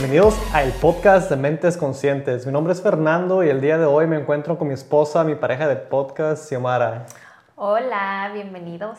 Bienvenidos 0.00 0.38
al 0.54 0.70
podcast 0.74 1.28
de 1.28 1.34
Mentes 1.34 1.76
Conscientes. 1.76 2.46
Mi 2.46 2.52
nombre 2.52 2.72
es 2.72 2.80
Fernando 2.80 3.42
y 3.42 3.48
el 3.48 3.60
día 3.60 3.78
de 3.78 3.84
hoy 3.84 4.06
me 4.06 4.14
encuentro 4.16 4.56
con 4.56 4.68
mi 4.68 4.74
esposa, 4.74 5.24
mi 5.24 5.34
pareja 5.34 5.66
de 5.66 5.74
podcast, 5.74 6.48
Xiomara. 6.48 7.06
Hola, 7.56 8.30
bienvenidos. 8.32 8.96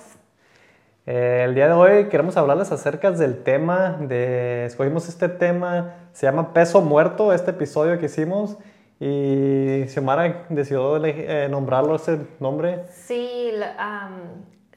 Eh, 1.05 1.43
el 1.45 1.55
día 1.55 1.67
de 1.67 1.73
hoy 1.73 2.09
queremos 2.09 2.35
hablarles 2.35 2.73
acerca 2.73 3.11
del 3.11 3.43
tema 3.43 3.95
de, 4.01 4.65
escogimos 4.65 5.07
este 5.07 5.29
tema, 5.29 5.95
se 6.11 6.25
llama 6.25 6.51
Peso 6.51 6.81
Muerto, 6.81 7.31
este 7.31 7.51
episodio 7.51 7.97
que 7.97 8.07
hicimos, 8.07 8.57
y 8.99 9.85
Xiomara 9.87 10.47
decidió 10.49 11.01
eh, 11.05 11.47
nombrarlo 11.49 11.95
ese 11.95 12.27
nombre. 12.41 12.83
Sí, 12.89 13.53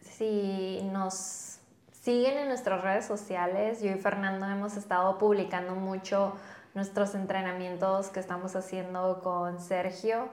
si 0.03 0.89
nos 0.93 1.52
siguen 2.02 2.37
en 2.37 2.48
nuestras 2.48 2.83
redes 2.83 3.06
sociales, 3.06 3.80
yo 3.80 3.91
y 3.92 3.95
Fernando 3.95 4.47
hemos 4.47 4.77
estado 4.77 5.19
publicando 5.19 5.77
mucho 5.77 6.34
nuestros 6.75 7.15
entrenamientos 7.15 8.09
que 8.09 8.19
estamos 8.19 8.56
haciendo 8.56 9.20
con 9.23 9.61
Sergio. 9.61 10.28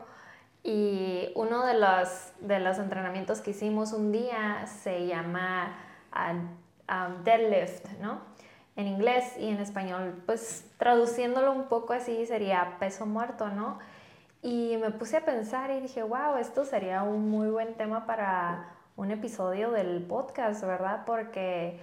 Y 0.63 1.31
uno 1.35 1.65
de 1.65 1.75
los, 1.75 2.31
de 2.41 2.59
los 2.59 2.79
entrenamientos 2.79 3.41
que 3.41 3.51
hicimos 3.51 3.93
un 3.93 4.11
día 4.11 4.65
se 4.65 5.05
llama 5.05 5.77
um, 6.15 7.23
deadlift, 7.23 7.85
¿no? 8.01 8.19
En 8.75 8.87
inglés 8.87 9.35
y 9.37 9.49
en 9.49 9.59
español, 9.59 10.23
pues 10.25 10.65
traduciéndolo 10.77 11.51
un 11.51 11.67
poco 11.67 11.93
así 11.93 12.25
sería 12.25 12.77
peso 12.79 13.05
muerto, 13.05 13.49
¿no? 13.49 13.77
Y 14.41 14.77
me 14.77 14.89
puse 14.89 15.17
a 15.17 15.25
pensar 15.25 15.69
y 15.69 15.81
dije, 15.81 16.01
wow, 16.01 16.37
esto 16.39 16.65
sería 16.65 17.03
un 17.03 17.29
muy 17.29 17.49
buen 17.49 17.75
tema 17.75 18.05
para 18.05 18.78
un 18.99 19.11
episodio 19.11 19.71
del 19.71 20.01
podcast, 20.03 20.61
¿verdad? 20.65 21.03
Porque 21.05 21.79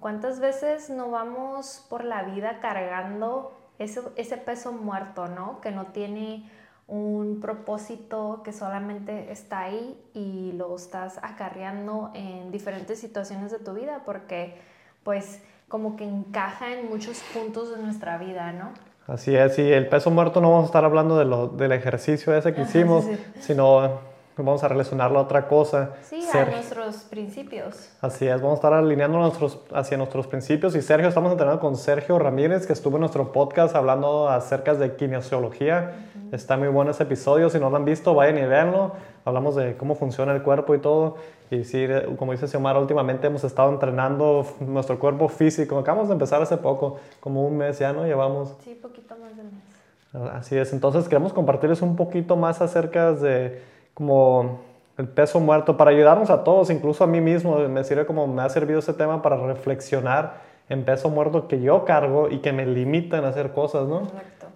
cuántas 0.00 0.38
veces 0.38 0.90
no 0.90 1.10
vamos 1.10 1.86
por 1.88 2.04
la 2.04 2.24
vida 2.24 2.58
cargando 2.60 3.56
ese, 3.78 4.02
ese 4.16 4.36
peso 4.36 4.72
muerto, 4.72 5.28
¿no? 5.28 5.62
Que 5.62 5.70
no 5.70 5.86
tiene 5.86 6.50
un 6.86 7.40
propósito 7.40 8.42
que 8.44 8.52
solamente 8.52 9.32
está 9.32 9.60
ahí 9.60 9.98
y 10.12 10.52
lo 10.52 10.76
estás 10.76 11.18
acarreando 11.22 12.10
en 12.14 12.50
diferentes 12.50 13.00
situaciones 13.00 13.50
de 13.50 13.60
tu 13.60 13.72
vida 13.72 14.02
porque 14.04 14.60
pues 15.04 15.42
como 15.68 15.96
que 15.96 16.04
encaja 16.04 16.74
en 16.74 16.90
muchos 16.90 17.22
puntos 17.32 17.74
de 17.74 17.82
nuestra 17.82 18.18
vida, 18.18 18.52
¿no? 18.52 18.72
Así 19.06 19.34
es, 19.34 19.58
y 19.58 19.72
el 19.72 19.88
peso 19.88 20.10
muerto 20.10 20.42
no 20.42 20.50
vamos 20.50 20.64
a 20.64 20.66
estar 20.66 20.84
hablando 20.84 21.16
de 21.16 21.24
lo, 21.24 21.48
del 21.48 21.72
ejercicio 21.72 22.36
ese 22.36 22.52
que 22.52 22.60
hicimos, 22.60 23.06
sino 23.40 24.00
vamos 24.44 24.62
a 24.64 24.68
relacionarlo 24.68 25.18
a 25.18 25.22
otra 25.22 25.46
cosa. 25.46 25.90
Sí, 26.02 26.20
a 26.32 26.44
nuestros 26.44 26.96
principios. 27.04 27.90
Así 28.00 28.26
es, 28.26 28.36
vamos 28.40 28.52
a 28.52 28.54
estar 28.54 28.72
alineando 28.72 29.18
nuestros, 29.18 29.60
hacia 29.72 29.96
nuestros 29.96 30.26
principios. 30.26 30.74
Y 30.74 30.82
Sergio, 30.82 31.08
estamos 31.08 31.32
entrenando 31.32 31.60
con 31.60 31.76
Sergio 31.76 32.18
Ramírez, 32.18 32.66
que 32.66 32.72
estuvo 32.72 32.96
en 32.96 33.00
nuestro 33.00 33.32
podcast 33.32 33.74
hablando 33.74 34.28
acerca 34.28 34.74
de 34.74 34.96
kinesiología. 34.96 36.06
Está 36.32 36.56
muy 36.56 36.68
bueno 36.68 36.90
ese 36.90 37.04
episodio, 37.04 37.48
si 37.50 37.58
no 37.58 37.70
lo 37.70 37.76
han 37.76 37.84
visto, 37.84 38.14
vayan 38.14 38.38
y 38.38 38.46
véanlo. 38.46 38.92
Hablamos 39.24 39.56
de 39.56 39.76
cómo 39.76 39.94
funciona 39.94 40.32
el 40.34 40.42
cuerpo 40.42 40.74
y 40.74 40.78
todo. 40.78 41.16
Y 41.50 41.64
sí, 41.64 41.86
como 42.18 42.32
dice 42.32 42.46
Xiomara, 42.46 42.78
últimamente 42.78 43.26
hemos 43.26 43.44
estado 43.44 43.70
entrenando 43.70 44.46
nuestro 44.60 44.98
cuerpo 44.98 45.28
físico. 45.28 45.78
Acabamos 45.78 46.08
de 46.08 46.14
empezar 46.14 46.42
hace 46.42 46.58
poco, 46.58 46.98
como 47.20 47.46
un 47.46 47.56
mes 47.56 47.78
ya, 47.78 47.92
¿no? 47.92 48.04
Llevamos. 48.04 48.54
Sí, 48.62 48.78
poquito 48.80 49.16
más 49.16 49.34
de 49.36 49.42
un 49.42 49.48
mes. 49.48 49.78
Así 50.32 50.56
es, 50.56 50.72
entonces 50.72 51.06
queremos 51.06 51.34
compartirles 51.34 51.82
un 51.82 51.94
poquito 51.94 52.34
más 52.34 52.62
acerca 52.62 53.12
de 53.12 53.62
como 53.98 54.60
el 54.96 55.08
peso 55.08 55.40
muerto, 55.40 55.76
para 55.76 55.90
ayudarnos 55.90 56.30
a 56.30 56.44
todos, 56.44 56.70
incluso 56.70 57.02
a 57.02 57.08
mí 57.08 57.20
mismo, 57.20 57.58
me 57.68 57.82
sirve 57.82 58.06
como 58.06 58.28
me 58.28 58.42
ha 58.42 58.48
servido 58.48 58.78
ese 58.78 58.92
tema 58.92 59.22
para 59.22 59.36
reflexionar 59.36 60.40
en 60.68 60.84
peso 60.84 61.08
muerto 61.08 61.48
que 61.48 61.60
yo 61.60 61.84
cargo 61.84 62.28
y 62.30 62.38
que 62.38 62.52
me 62.52 62.64
limitan 62.64 63.24
a 63.24 63.30
hacer 63.30 63.52
cosas, 63.52 63.88
¿no? 63.88 64.02
Exacto. 64.02 64.46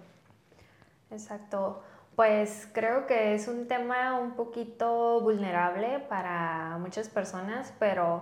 Exacto. 1.11 1.83
Pues 2.15 2.69
creo 2.71 3.05
que 3.05 3.35
es 3.35 3.49
un 3.49 3.67
tema 3.67 4.17
un 4.17 4.31
poquito 4.31 5.19
vulnerable 5.19 5.99
para 6.07 6.77
muchas 6.79 7.09
personas, 7.09 7.73
pero 7.79 8.21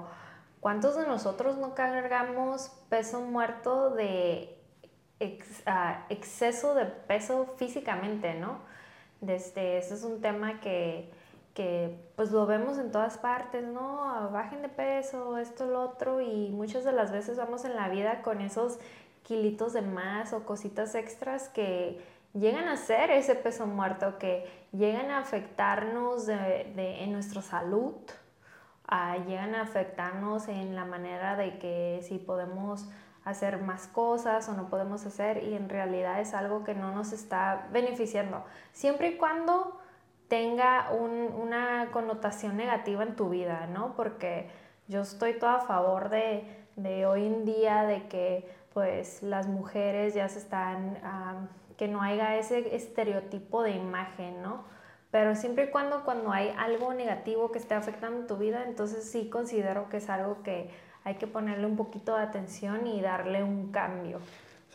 ¿cuántos 0.59 0.97
de 0.97 1.05
nosotros 1.05 1.59
no 1.59 1.75
cargamos 1.75 2.71
peso 2.89 3.21
muerto 3.21 3.91
de 3.91 4.57
ah, 5.67 6.03
exceso 6.09 6.73
de 6.73 6.85
peso 6.85 7.53
físicamente, 7.57 8.33
¿no? 8.33 8.71
Desde, 9.21 9.77
ese 9.77 9.93
es 9.93 10.03
un 10.03 10.19
tema 10.19 10.59
que, 10.59 11.09
pues 12.15 12.31
lo 12.31 12.45
vemos 12.47 12.79
en 12.79 12.91
todas 12.91 13.17
partes, 13.17 13.63
¿no? 13.63 14.29
Bajen 14.31 14.61
de 14.63 14.69
peso, 14.69 15.37
esto, 15.37 15.67
lo 15.67 15.81
otro, 15.81 16.21
y 16.21 16.49
muchas 16.49 16.83
de 16.83 16.91
las 16.91 17.11
veces 17.11 17.37
vamos 17.37 17.63
en 17.65 17.75
la 17.75 17.87
vida 17.87 18.23
con 18.23 18.41
esos 18.41 18.79
kilitos 19.23 19.73
de 19.73 19.83
más 19.83 20.33
o 20.33 20.43
cositas 20.43 20.95
extras 20.95 21.49
que 21.49 22.01
llegan 22.33 22.67
a 22.67 22.77
ser 22.77 23.11
ese 23.11 23.35
peso 23.35 23.67
muerto, 23.67 24.17
que 24.17 24.49
llegan 24.71 25.11
a 25.11 25.19
afectarnos 25.19 26.27
en 26.27 27.11
nuestra 27.11 27.41
salud, 27.41 27.93
llegan 29.27 29.53
a 29.53 29.61
afectarnos 29.61 30.47
en 30.47 30.75
la 30.75 30.85
manera 30.85 31.35
de 31.35 31.59
que 31.59 31.99
si 32.03 32.17
podemos 32.17 32.89
hacer 33.23 33.61
más 33.61 33.87
cosas 33.87 34.49
o 34.49 34.53
no 34.53 34.69
podemos 34.69 35.05
hacer 35.05 35.43
y 35.43 35.53
en 35.53 35.69
realidad 35.69 36.19
es 36.19 36.33
algo 36.33 36.63
que 36.63 36.73
no 36.73 36.91
nos 36.91 37.13
está 37.13 37.67
beneficiando. 37.71 38.43
Siempre 38.71 39.09
y 39.09 39.17
cuando 39.17 39.79
tenga 40.27 40.91
una 40.91 41.89
connotación 41.91 42.55
negativa 42.55 43.03
en 43.03 43.15
tu 43.15 43.29
vida, 43.29 43.67
¿no? 43.67 43.95
Porque 43.95 44.49
yo 44.87 45.01
estoy 45.01 45.37
toda 45.37 45.55
a 45.55 45.61
favor 45.61 46.09
de, 46.09 46.45
hoy 47.05 47.27
en 47.27 47.45
día 47.45 47.83
de 47.83 48.07
que 48.07 48.49
pues 48.73 49.21
las 49.21 49.47
mujeres 49.47 50.13
ya 50.13 50.29
se 50.29 50.39
están, 50.39 50.97
que 51.77 51.89
no 51.89 52.01
haya 52.01 52.37
ese 52.37 52.75
estereotipo 52.75 53.61
de 53.61 53.71
imagen, 53.71 54.41
¿no? 54.41 54.63
Pero 55.11 55.35
siempre 55.35 55.65
y 55.65 55.67
cuando 55.67 56.05
cuando 56.05 56.31
hay 56.31 56.55
algo 56.57 56.93
negativo 56.93 57.51
que 57.51 57.59
esté 57.59 57.73
afectando 57.73 58.25
tu 58.25 58.37
vida, 58.37 58.63
entonces 58.63 59.11
sí 59.11 59.29
considero 59.29 59.89
que 59.89 59.97
es 59.97 60.09
algo 60.09 60.41
que 60.43 60.71
hay 61.03 61.15
que 61.15 61.27
ponerle 61.27 61.65
un 61.65 61.75
poquito 61.75 62.15
de 62.15 62.23
atención 62.23 62.87
y 62.87 63.01
darle 63.01 63.43
un 63.43 63.71
cambio. 63.71 64.19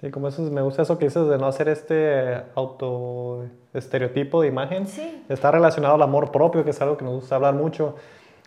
Sí, 0.00 0.10
como 0.10 0.28
eso, 0.28 0.42
me 0.42 0.60
gusta 0.60 0.82
eso 0.82 0.98
que 0.98 1.06
dices 1.06 1.26
de 1.26 1.38
no 1.38 1.46
hacer 1.46 1.68
este 1.68 2.42
auto 2.54 3.46
estereotipo 3.72 4.42
de 4.42 4.48
imagen. 4.48 4.86
Sí. 4.86 5.24
Está 5.28 5.50
relacionado 5.50 5.94
al 5.94 6.02
amor 6.02 6.30
propio, 6.30 6.64
que 6.64 6.70
es 6.70 6.80
algo 6.82 6.98
que 6.98 7.04
nos 7.04 7.14
gusta 7.14 7.36
hablar 7.36 7.54
mucho. 7.54 7.94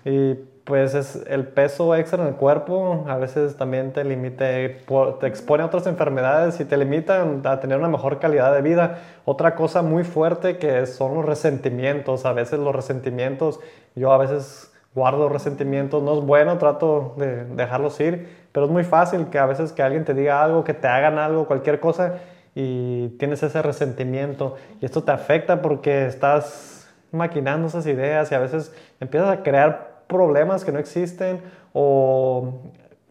Y 0.05 0.35
pues 0.69 0.93
es 0.93 1.25
el 1.27 1.47
peso 1.47 1.95
extra 1.95 2.21
en 2.21 2.29
el 2.29 2.35
cuerpo 2.35 3.03
a 3.07 3.17
veces 3.17 3.57
también 3.57 3.91
te 3.91 4.03
limita, 4.03 4.45
te 4.45 5.27
expone 5.27 5.63
a 5.63 5.65
otras 5.65 5.87
enfermedades 5.87 6.59
y 6.59 6.65
te 6.65 6.77
limita 6.77 7.25
a 7.43 7.59
tener 7.59 7.79
una 7.79 7.87
mejor 7.87 8.19
calidad 8.19 8.53
de 8.53 8.61
vida. 8.61 8.99
Otra 9.25 9.55
cosa 9.55 9.81
muy 9.81 10.03
fuerte 10.03 10.59
que 10.59 10.85
son 10.85 11.15
los 11.15 11.25
resentimientos. 11.25 12.25
A 12.25 12.33
veces 12.33 12.59
los 12.59 12.75
resentimientos, 12.75 13.59
yo 13.95 14.11
a 14.13 14.19
veces 14.19 14.71
guardo 14.99 15.29
resentimientos, 15.29 16.03
no 16.03 16.19
es 16.19 16.25
bueno, 16.25 16.57
trato 16.57 17.13
de 17.17 17.45
dejarlos 17.45 17.99
ir, 18.01 18.27
pero 18.51 18.65
es 18.65 18.71
muy 18.71 18.83
fácil 18.83 19.27
que 19.29 19.39
a 19.39 19.45
veces 19.45 19.71
que 19.71 19.81
alguien 19.81 20.03
te 20.03 20.13
diga 20.13 20.43
algo, 20.43 20.63
que 20.63 20.73
te 20.73 20.87
hagan 20.87 21.17
algo, 21.17 21.47
cualquier 21.47 21.79
cosa, 21.79 22.15
y 22.53 23.09
tienes 23.17 23.41
ese 23.41 23.61
resentimiento, 23.61 24.55
y 24.81 24.85
esto 24.85 25.03
te 25.03 25.11
afecta 25.11 25.61
porque 25.61 26.05
estás 26.05 26.89
maquinando 27.11 27.67
esas 27.67 27.87
ideas 27.87 28.31
y 28.31 28.35
a 28.35 28.39
veces 28.39 28.73
empiezas 28.99 29.29
a 29.29 29.41
crear 29.41 30.03
problemas 30.07 30.65
que 30.65 30.71
no 30.71 30.79
existen 30.79 31.41
o 31.73 32.61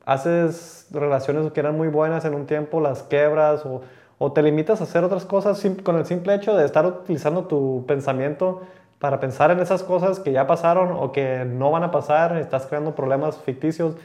haces 0.05 0.87
relaciones 0.91 1.51
que 1.53 1.61
eran 1.61 1.77
muy 1.77 1.89
buenas 1.89 2.25
en 2.25 2.35
un 2.35 2.47
tiempo, 2.47 2.81
las 2.81 3.03
quebras 3.03 3.65
o, 3.65 3.81
o 4.19 4.33
te 4.33 4.43
limitas 4.43 4.81
a 4.81 4.85
hacer 4.85 5.05
otras 5.05 5.25
cosas 5.25 5.65
con 5.83 5.97
el 5.97 6.05
simple 6.05 6.35
hecho 6.35 6.57
de 6.57 6.65
estar 6.65 6.85
utilizando 6.85 7.45
tu 7.45 7.85
pensamiento 7.87 8.63
para 8.99 9.21
pensar 9.21 9.51
en 9.51 9.61
esas 9.61 9.83
cosas 9.83 10.19
que 10.19 10.33
ya 10.33 10.47
pasaron 10.47 10.93
o 10.93 11.13
que 11.13 11.45
no 11.45 11.71
van 11.71 11.85
a 11.85 11.91
pasar, 11.91 12.37
estás 12.37 12.67
creando 12.67 12.95
problemas 12.95 13.39
ficticios 13.39 13.97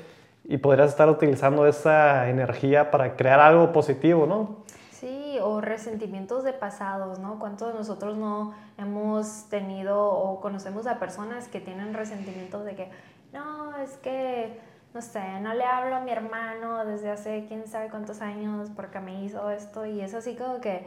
y 0.44 0.58
podrías 0.58 0.90
estar 0.90 1.10
utilizando 1.10 1.66
esa 1.66 2.30
energía 2.30 2.92
para 2.92 3.16
crear 3.16 3.40
algo 3.40 3.72
positivo, 3.72 4.26
¿no? 4.26 4.64
Sí, 4.92 5.38
o 5.42 5.62
resentimientos 5.62 6.44
de 6.44 6.54
pasados, 6.54 7.20
¿no? 7.20 7.40
¿Cuántos 7.40 7.70
de 7.70 7.74
nosotros 7.74 8.18
no 8.18 8.54
hemos 8.78 9.50
tenido 9.50 10.02
o 10.06 10.40
conocemos 10.40 10.86
a 10.86 11.00
personas 11.00 11.48
que 11.48 11.60
tienen 11.60 11.94
resentimientos 11.94 12.64
de 12.64 12.76
que, 12.76 12.90
no, 13.34 13.76
es 13.78 13.98
que, 13.98 14.60
no 14.94 15.02
sé, 15.02 15.40
no 15.42 15.54
le 15.56 15.66
hablo 15.66 15.96
a 15.96 16.00
mi 16.02 16.12
hermano 16.12 16.86
desde 16.86 17.10
hace 17.10 17.46
quién 17.48 17.68
sabe 17.68 17.90
cuántos 17.90 18.22
años 18.22 18.70
porque 18.76 19.00
me 19.00 19.24
hizo 19.24 19.50
esto 19.50 19.86
y 19.86 20.02
es 20.02 20.14
así 20.14 20.36
como 20.36 20.62
que 20.62 20.86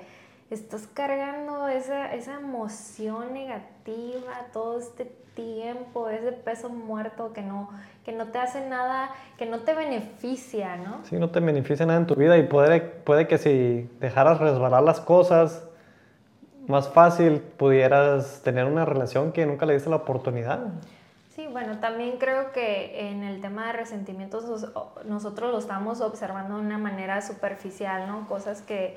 estás 0.50 0.86
cargando 0.86 1.68
esa, 1.68 2.14
esa 2.14 2.34
emoción 2.34 3.32
negativa 3.32 4.32
todo 4.52 4.78
este 4.78 5.04
tiempo, 5.34 6.08
ese 6.08 6.32
peso 6.32 6.68
muerto 6.68 7.32
que 7.32 7.42
no, 7.42 7.68
que 8.04 8.12
no 8.12 8.28
te 8.28 8.38
hace 8.38 8.66
nada, 8.68 9.10
que 9.36 9.46
no 9.46 9.60
te 9.60 9.74
beneficia, 9.74 10.76
¿no? 10.76 11.00
Sí, 11.04 11.16
no 11.16 11.30
te 11.30 11.40
beneficia 11.40 11.84
nada 11.86 11.98
en 11.98 12.06
tu 12.06 12.14
vida 12.14 12.38
y 12.38 12.44
puede, 12.44 12.80
puede 12.80 13.28
que 13.28 13.38
si 13.38 13.88
dejaras 14.00 14.38
resbalar 14.38 14.82
las 14.82 15.00
cosas 15.00 15.68
más 16.66 16.88
fácil 16.88 17.40
pudieras 17.40 18.40
tener 18.42 18.64
una 18.64 18.84
relación 18.84 19.32
que 19.32 19.46
nunca 19.46 19.66
le 19.66 19.74
diste 19.74 19.90
la 19.90 19.96
oportunidad. 19.96 20.60
Sí, 21.34 21.46
bueno, 21.52 21.78
también 21.80 22.16
creo 22.18 22.50
que 22.52 23.10
en 23.10 23.22
el 23.22 23.42
tema 23.42 23.66
de 23.66 23.74
resentimientos 23.74 24.72
nosotros 25.04 25.52
lo 25.52 25.58
estamos 25.58 26.00
observando 26.00 26.56
de 26.56 26.62
una 26.62 26.78
manera 26.78 27.20
superficial, 27.20 28.06
¿no? 28.08 28.26
Cosas 28.26 28.62
que 28.62 28.96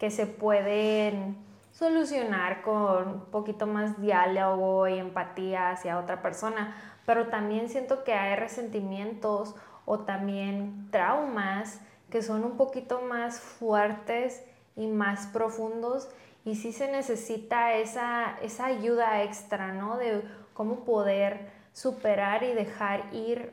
que 0.00 0.10
se 0.10 0.26
pueden 0.26 1.36
solucionar 1.70 2.62
con 2.62 3.08
un 3.08 3.20
poquito 3.26 3.66
más 3.66 4.00
diálogo 4.00 4.88
y 4.88 4.98
empatía 4.98 5.70
hacia 5.70 5.98
otra 5.98 6.22
persona, 6.22 6.74
pero 7.06 7.28
también 7.28 7.68
siento 7.68 8.02
que 8.02 8.14
hay 8.14 8.34
resentimientos 8.34 9.54
o 9.84 10.00
también 10.00 10.88
traumas 10.90 11.80
que 12.10 12.22
son 12.22 12.44
un 12.44 12.56
poquito 12.56 13.02
más 13.02 13.38
fuertes 13.38 14.42
y 14.74 14.86
más 14.86 15.26
profundos 15.28 16.08
y 16.44 16.56
sí 16.56 16.72
se 16.72 16.90
necesita 16.90 17.74
esa, 17.74 18.38
esa 18.42 18.66
ayuda 18.66 19.22
extra, 19.22 19.72
¿no? 19.72 19.98
De 19.98 20.22
cómo 20.54 20.84
poder 20.84 21.50
superar 21.72 22.42
y 22.42 22.52
dejar 22.54 23.14
ir 23.14 23.52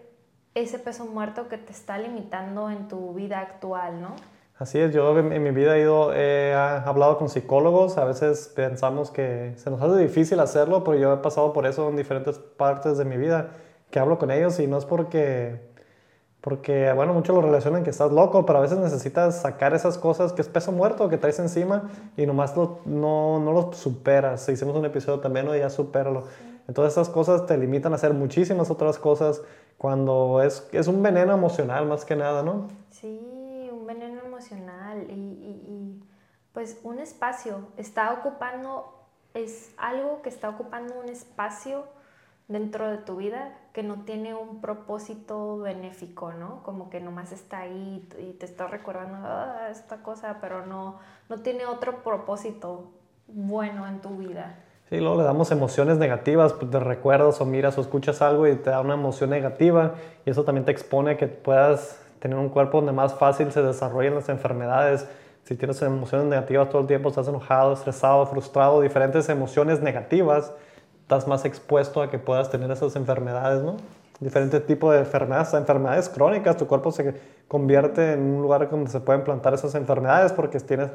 ese 0.55 0.79
peso 0.79 1.05
muerto 1.05 1.49
que 1.49 1.57
te 1.57 1.71
está 1.71 1.97
limitando 1.97 2.71
en 2.71 2.87
tu 2.87 3.13
vida 3.13 3.39
actual, 3.39 4.01
¿no? 4.01 4.15
Así 4.59 4.79
es, 4.79 4.91
yo 4.91 5.15
en, 5.19 5.43
mi 5.43 5.51
vida 5.51 5.77
he 5.77 5.81
ido, 5.81 6.13
he 6.15 6.51
hablado 6.55 7.19
con 7.19 7.29
psicólogos, 7.29 7.99
a 7.99 8.05
veces 8.05 8.51
pensamos 8.55 9.11
que 9.11 9.53
se 9.57 9.69
nos 9.69 9.79
hace 9.79 9.97
difícil 9.97 10.39
hacerlo, 10.39 10.83
pero 10.83 10.97
yo 10.97 11.13
he 11.13 11.17
pasado 11.17 11.53
por 11.53 11.67
eso 11.67 11.87
en 11.89 11.95
diferentes 11.95 12.39
partes 12.39 12.97
de 12.97 13.05
mi 13.05 13.17
vida, 13.17 13.51
que 13.91 13.99
hablo 13.99 14.17
con 14.17 14.31
ellos 14.31 14.59
y 14.59 14.65
no 14.65 14.79
es 14.79 14.85
porque, 14.85 15.61
porque 16.41 16.91
bueno, 16.93 17.13
muchos 17.13 17.35
lo 17.35 17.43
relacionan 17.43 17.83
que 17.83 17.91
estás 17.91 18.11
loco, 18.11 18.47
pero 18.47 18.57
a 18.57 18.61
veces 18.63 18.79
necesitas 18.79 19.41
sacar 19.41 19.75
esas 19.75 19.99
cosas 19.99 20.33
que 20.33 20.41
es 20.41 20.47
peso 20.47 20.71
muerto 20.71 21.07
que 21.07 21.19
traes 21.19 21.37
encima 21.37 21.91
y 22.17 22.25
nomás 22.25 22.57
no, 22.57 22.79
no 22.83 23.51
lo 23.51 23.73
superas. 23.73 24.49
Hicimos 24.49 24.75
un 24.75 24.85
episodio 24.85 25.19
también, 25.19 25.45
¿no? 25.45 25.55
ya 25.55 25.69
supéralo. 25.69 26.23
Entonces 26.67 26.93
esas 26.93 27.09
cosas 27.09 27.45
te 27.45 27.57
limitan 27.57 27.93
a 27.93 27.95
hacer 27.95 28.13
muchísimas 28.13 28.71
otras 28.71 28.97
cosas 28.97 29.41
cuando 29.77 30.41
es, 30.43 30.67
es 30.71 30.87
un 30.87 31.01
veneno 31.03 31.33
emocional 31.33 31.85
más 31.85 32.03
que 32.03 32.15
nada, 32.15 32.43
¿no? 32.43 32.67
Y, 35.03 36.01
pues 36.53 36.79
un 36.83 36.99
espacio, 36.99 37.67
está 37.77 38.11
ocupando, 38.13 39.05
es 39.33 39.73
algo 39.77 40.21
que 40.23 40.29
está 40.29 40.49
ocupando 40.49 40.99
un 40.99 41.09
espacio 41.09 41.85
dentro 42.47 42.89
de 42.89 42.97
tu 42.97 43.17
vida 43.17 43.55
que 43.73 43.83
no 43.83 44.05
tiene 44.05 44.33
un 44.33 44.59
propósito 44.61 45.59
benéfico, 45.59 46.31
¿no? 46.31 46.63
Como 46.63 46.89
que 46.89 46.99
nomás 46.99 47.31
está 47.31 47.59
ahí 47.59 48.07
y 48.19 48.33
te 48.33 48.45
está 48.45 48.67
recordando 48.67 49.17
ah, 49.21 49.67
esta 49.69 49.97
cosa, 49.97 50.37
pero 50.41 50.65
no, 50.65 50.97
no 51.29 51.37
tiene 51.41 51.65
otro 51.65 52.03
propósito 52.03 52.91
bueno 53.27 53.87
en 53.87 53.99
tu 53.99 54.17
vida. 54.17 54.63
Sí, 54.89 54.99
luego 54.99 55.17
le 55.17 55.23
damos 55.23 55.51
emociones 55.51 55.97
negativas, 55.97 56.53
pues 56.53 56.71
te 56.71 56.79
recuerdas 56.79 57.41
o 57.41 57.45
miras 57.45 57.77
o 57.77 57.81
escuchas 57.81 58.21
algo 58.21 58.47
y 58.47 58.55
te 58.55 58.69
da 58.69 58.79
una 58.79 58.93
emoción 58.93 59.29
negativa 59.29 59.95
y 60.25 60.29
eso 60.29 60.45
también 60.45 60.63
te 60.63 60.71
expone 60.71 61.11
a 61.11 61.17
que 61.17 61.27
puedas 61.27 62.01
tener 62.19 62.37
un 62.37 62.49
cuerpo 62.49 62.77
donde 62.77 62.91
más 62.91 63.13
fácil 63.15 63.51
se 63.51 63.61
desarrollen 63.61 64.15
las 64.15 64.29
enfermedades. 64.29 65.07
Si 65.43 65.55
tienes 65.55 65.81
emociones 65.81 66.27
negativas 66.27 66.69
todo 66.69 66.81
el 66.81 66.87
tiempo, 66.87 67.09
estás 67.09 67.27
enojado, 67.27 67.73
estresado, 67.73 68.25
frustrado, 68.25 68.81
diferentes 68.81 69.29
emociones 69.29 69.81
negativas, 69.81 70.51
estás 71.01 71.27
más 71.27 71.45
expuesto 71.45 72.01
a 72.01 72.09
que 72.09 72.19
puedas 72.19 72.49
tener 72.49 72.69
esas 72.69 72.95
enfermedades, 72.95 73.63
¿no? 73.63 73.77
Diferentes 74.19 74.65
tipos 74.65 74.93
de 74.93 74.99
enfermedades, 74.99 75.53
enfermedades 75.53 76.09
crónicas, 76.09 76.57
tu 76.57 76.67
cuerpo 76.67 76.91
se 76.91 77.13
convierte 77.47 78.13
en 78.13 78.21
un 78.21 78.41
lugar 78.41 78.69
donde 78.69 78.89
se 78.89 78.99
pueden 78.99 79.23
plantar 79.23 79.53
esas 79.53 79.75
enfermedades 79.75 80.33
porque 80.33 80.59
tienes 80.59 80.89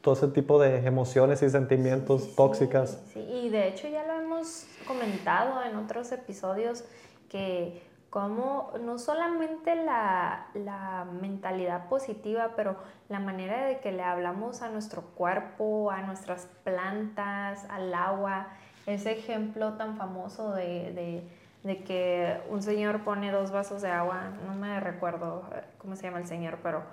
todo 0.00 0.14
ese 0.14 0.28
tipo 0.28 0.60
de 0.60 0.84
emociones 0.84 1.42
y 1.42 1.48
sentimientos 1.48 2.36
tóxicas. 2.36 3.00
Sí, 3.12 3.20
y 3.20 3.48
de 3.48 3.68
hecho 3.68 3.88
ya 3.88 4.04
lo 4.04 4.12
hemos 4.20 4.66
comentado 4.86 5.62
en 5.62 5.76
otros 5.76 6.12
episodios 6.12 6.84
que 7.30 7.80
como 8.14 8.70
no 8.80 8.96
solamente 8.96 9.74
la, 9.74 10.46
la, 10.54 11.04
mentalidad 11.20 11.88
positiva, 11.88 12.52
pero 12.54 12.76
la 13.08 13.18
manera 13.18 13.64
de 13.66 13.80
que 13.80 13.90
le 13.90 14.04
hablamos 14.04 14.62
a 14.62 14.68
nuestro 14.68 15.02
cuerpo, 15.02 15.90
a 15.90 16.00
nuestras 16.02 16.46
plantas, 16.62 17.66
al 17.68 17.92
agua, 17.92 18.46
ese 18.86 19.10
ejemplo 19.10 19.72
tan 19.72 19.96
famoso 19.96 20.52
de, 20.52 20.92
de, 20.92 21.28
de 21.64 21.82
que 21.82 22.40
un 22.50 22.62
señor 22.62 23.02
pone 23.02 23.32
dos 23.32 23.50
vasos 23.50 23.82
de 23.82 23.90
agua, 23.90 24.30
no 24.46 24.54
me 24.54 24.78
recuerdo 24.78 25.42
eh, 25.52 25.64
cómo 25.78 25.96
se 25.96 26.04
llama 26.04 26.20
el 26.20 26.28
señor, 26.28 26.58
pero 26.62 26.84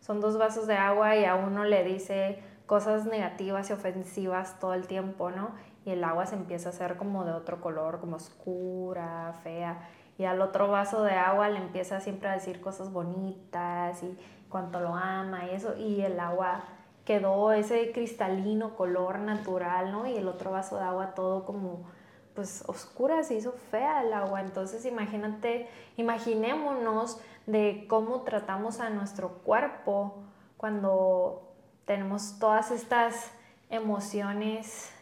son 0.00 0.22
dos 0.22 0.38
vasos 0.38 0.66
de 0.66 0.78
agua 0.78 1.14
y 1.14 1.26
a 1.26 1.34
uno 1.34 1.64
le 1.64 1.84
dice, 1.84 2.42
cosas 2.64 3.04
negativas 3.04 3.68
y 3.68 3.74
ofensivas 3.74 4.58
todo 4.58 4.72
el 4.72 4.86
tiempo, 4.86 5.30
¿no? 5.30 5.50
Y 5.84 5.90
el 5.90 6.02
agua 6.04 6.24
se 6.24 6.36
empieza 6.36 6.70
a 6.70 6.72
hacer 6.72 6.96
como 6.96 7.26
de 7.26 7.32
otro 7.32 7.60
color, 7.60 8.00
como 8.00 8.16
oscura, 8.16 9.34
fea. 9.42 9.86
Y 10.20 10.26
al 10.26 10.42
otro 10.42 10.68
vaso 10.68 11.02
de 11.02 11.14
agua 11.14 11.48
le 11.48 11.56
empieza 11.56 11.98
siempre 11.98 12.28
a 12.28 12.34
decir 12.34 12.60
cosas 12.60 12.92
bonitas 12.92 14.02
y 14.02 14.18
cuánto 14.50 14.78
lo 14.78 14.94
ama 14.94 15.46
y 15.46 15.54
eso. 15.54 15.78
Y 15.78 16.02
el 16.02 16.20
agua 16.20 16.64
quedó 17.06 17.52
ese 17.52 17.90
cristalino 17.92 18.76
color 18.76 19.18
natural, 19.20 19.90
¿no? 19.90 20.06
Y 20.06 20.18
el 20.18 20.28
otro 20.28 20.50
vaso 20.50 20.76
de 20.76 20.84
agua 20.84 21.14
todo 21.14 21.46
como 21.46 21.86
pues 22.34 22.64
oscura, 22.66 23.22
se 23.22 23.36
hizo 23.36 23.52
fea 23.70 24.02
el 24.02 24.12
agua. 24.12 24.42
Entonces 24.42 24.84
imagínate, 24.84 25.70
imaginémonos 25.96 27.18
de 27.46 27.86
cómo 27.88 28.20
tratamos 28.20 28.80
a 28.80 28.90
nuestro 28.90 29.38
cuerpo 29.38 30.18
cuando 30.58 31.54
tenemos 31.86 32.38
todas 32.38 32.72
estas 32.72 33.32
emociones 33.70 34.92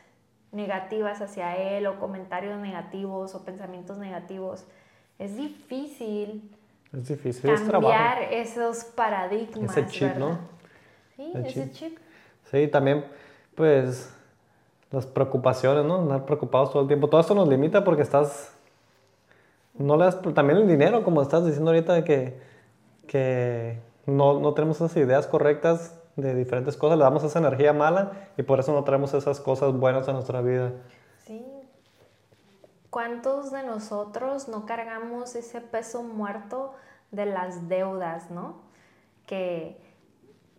negativas 0.53 1.21
hacia 1.21 1.57
él 1.57 1.89
o 1.89 1.99
comentarios 1.99 2.57
negativos 2.61 3.35
o 3.35 3.45
pensamientos 3.45 3.99
negativos, 3.99 4.65
es 5.19 5.37
difícil, 5.37 6.51
es 6.93 7.09
difícil 7.09 7.51
cambiar 7.71 8.23
esos 8.33 8.85
paradigmas. 8.85 9.77
Ese 9.77 9.87
chip, 9.87 10.17
¿no? 10.17 10.39
Sí, 11.17 11.33
ese 11.35 11.71
chip. 11.73 11.99
Sí, 12.51 12.69
también, 12.69 13.05
pues, 13.55 14.13
las 14.91 15.05
preocupaciones, 15.07 15.85
¿no? 15.85 16.01
Andar 16.01 16.25
preocupados 16.25 16.71
todo 16.73 16.83
el 16.83 16.89
tiempo. 16.89 17.09
Todo 17.09 17.21
esto 17.21 17.35
nos 17.35 17.49
limita 17.49 17.85
porque 17.85 18.03
estás. 18.03 18.55
No 19.75 19.97
le 19.97 20.07
das. 20.07 20.21
También 20.35 20.61
el 20.61 20.69
dinero, 20.69 21.05
como 21.05 21.21
estás 21.21 21.45
diciendo 21.45 21.71
ahorita, 21.71 22.05
que, 22.05 22.41
que 23.07 23.79
no, 24.07 24.41
no 24.41 24.55
tenemos 24.55 24.77
esas 24.77 24.97
ideas 24.97 25.27
correctas 25.27 25.95
de 26.17 26.35
diferentes 26.35 26.77
cosas, 26.77 26.99
le 26.99 27.05
damos 27.05 27.23
esa 27.23 27.39
energía 27.39 27.73
mala 27.73 28.13
y 28.37 28.43
por 28.43 28.59
eso 28.59 28.73
no 28.73 28.83
traemos 28.83 29.15
esas 29.15 29.41
cosas 29.41 29.73
buenas 29.73 30.09
a 30.09 30.13
nuestra 30.13 30.41
vida. 30.41 30.73
Sí. 31.25 31.45
¿Cuántos 32.91 33.51
de 33.51 33.63
nosotros 33.63 34.49
no 34.49 34.65
cargamos 34.65 35.35
ese 35.35 35.61
peso 35.61 36.03
muerto 36.03 36.75
de 37.11 37.27
las 37.27 37.69
deudas, 37.69 38.31
no? 38.31 38.63
Que 39.27 39.81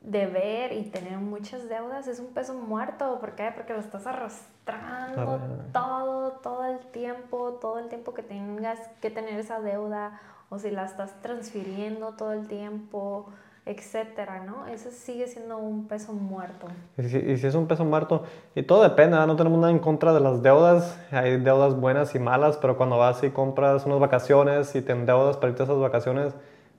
deber 0.02 0.74
y 0.74 0.84
tener 0.84 1.18
muchas 1.18 1.68
deudas 1.68 2.08
es 2.08 2.20
un 2.20 2.34
peso 2.34 2.54
muerto. 2.54 3.20
¿Por 3.20 3.36
qué? 3.36 3.52
Porque 3.56 3.74
lo 3.74 3.80
estás 3.80 4.06
arrastrando 4.08 5.40
todo, 5.74 6.32
todo 6.34 6.66
el 6.66 6.80
tiempo, 6.92 7.54
todo 7.54 7.80
el 7.80 7.90
tiempo 7.90 8.14
que 8.14 8.24
tengas 8.24 8.80
que 9.02 9.10
tener 9.10 9.40
esa 9.40 9.60
deuda 9.60 10.22
o 10.50 10.60
si 10.60 10.72
la 10.72 10.86
estás 10.86 11.20
transfiriendo 11.22 12.14
todo 12.14 12.34
el 12.34 12.48
tiempo 12.48 13.28
etcétera, 13.70 14.44
¿no? 14.44 14.66
Eso 14.66 14.90
sigue 14.90 15.28
siendo 15.28 15.60
un 15.60 15.88
peso 15.88 16.12
muerto. 16.12 16.66
Y 16.98 17.04
si, 17.04 17.46
es 17.46 17.54
un 17.54 17.68
peso 17.68 17.86
muerto, 17.86 18.24
y 18.56 18.64
todo 18.64 18.82
depende, 18.82 19.16
no 19.16 19.36
tenemos 19.36 19.60
nada 19.60 19.72
en 19.72 19.78
contra 19.78 20.12
de 20.12 20.20
las 20.20 20.42
deudas, 20.42 21.00
hay 21.12 21.38
deudas 21.38 21.76
buenas 21.76 22.16
y 22.16 22.20
malas, 22.20 22.58
pero 22.58 22.78
cuando 22.78 22.98
vas 22.98 23.24
y 23.24 23.30
compras 23.30 23.86
unas 23.86 24.00
vacaciones 24.00 24.74
y 24.76 24.82
te 24.82 24.94
endeudas 24.94 25.38
para 25.38 25.52
irte 25.52 25.62
a 25.62 25.66
esas 25.66 25.78
vacaciones, 25.78 26.34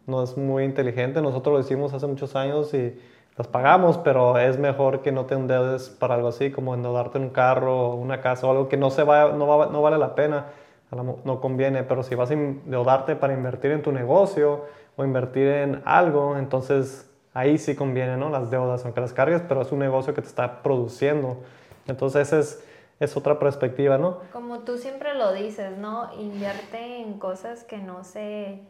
no 0.08 0.24
es 0.24 0.36
muy 0.36 0.64
inteligente. 0.64 1.22
Nosotros 1.22 1.54
lo 1.54 1.60
hicimos 1.60 1.94
hace 1.94 2.08
muchos 2.08 2.34
años 2.34 2.74
y 2.74 2.98
las 3.36 3.46
pagamos, 3.46 3.96
pero 3.98 4.36
es 4.36 4.58
mejor 4.58 5.00
que 5.00 5.12
no 5.12 5.26
te 5.26 5.36
endeudes 5.36 5.90
para 5.90 6.16
algo 6.16 6.26
así, 6.26 6.50
como 6.50 6.74
endeudarte 6.74 7.18
en 7.18 7.24
un 7.24 7.30
carro 7.30 7.90
o 7.90 7.94
una 7.94 8.20
casa 8.20 8.48
o 8.48 8.50
algo 8.50 8.68
que 8.68 8.76
no, 8.76 8.90
se 8.90 9.04
va, 9.04 9.30
no, 9.30 9.46
va, 9.46 9.66
no 9.66 9.80
vale 9.80 9.96
la 9.96 10.16
pena, 10.16 10.46
no 10.90 11.40
conviene, 11.40 11.84
pero 11.84 12.02
si 12.02 12.16
vas 12.16 12.32
a 12.32 12.34
endeudarte 12.34 13.14
para 13.14 13.32
invertir 13.32 13.70
en 13.70 13.80
tu 13.80 13.92
negocio, 13.92 14.64
o 14.96 15.04
invertir 15.04 15.48
en 15.48 15.82
algo, 15.84 16.36
entonces 16.36 17.10
ahí 17.34 17.58
sí 17.58 17.74
conviene, 17.74 18.16
¿no? 18.16 18.30
Las 18.30 18.50
deudas, 18.50 18.84
aunque 18.84 19.00
las 19.00 19.12
cargues, 19.12 19.42
pero 19.46 19.62
es 19.62 19.72
un 19.72 19.78
negocio 19.78 20.14
que 20.14 20.22
te 20.22 20.28
está 20.28 20.62
produciendo. 20.62 21.38
Entonces 21.86 22.28
esa 22.28 22.38
es, 22.38 22.64
es 22.98 23.16
otra 23.16 23.38
perspectiva, 23.38 23.98
¿no? 23.98 24.18
Como 24.32 24.60
tú 24.60 24.78
siempre 24.78 25.14
lo 25.14 25.32
dices, 25.32 25.76
¿no? 25.78 26.12
Invierte 26.18 27.00
en 27.00 27.18
cosas 27.18 27.64
que 27.64 27.78
no 27.78 28.04
se 28.04 28.62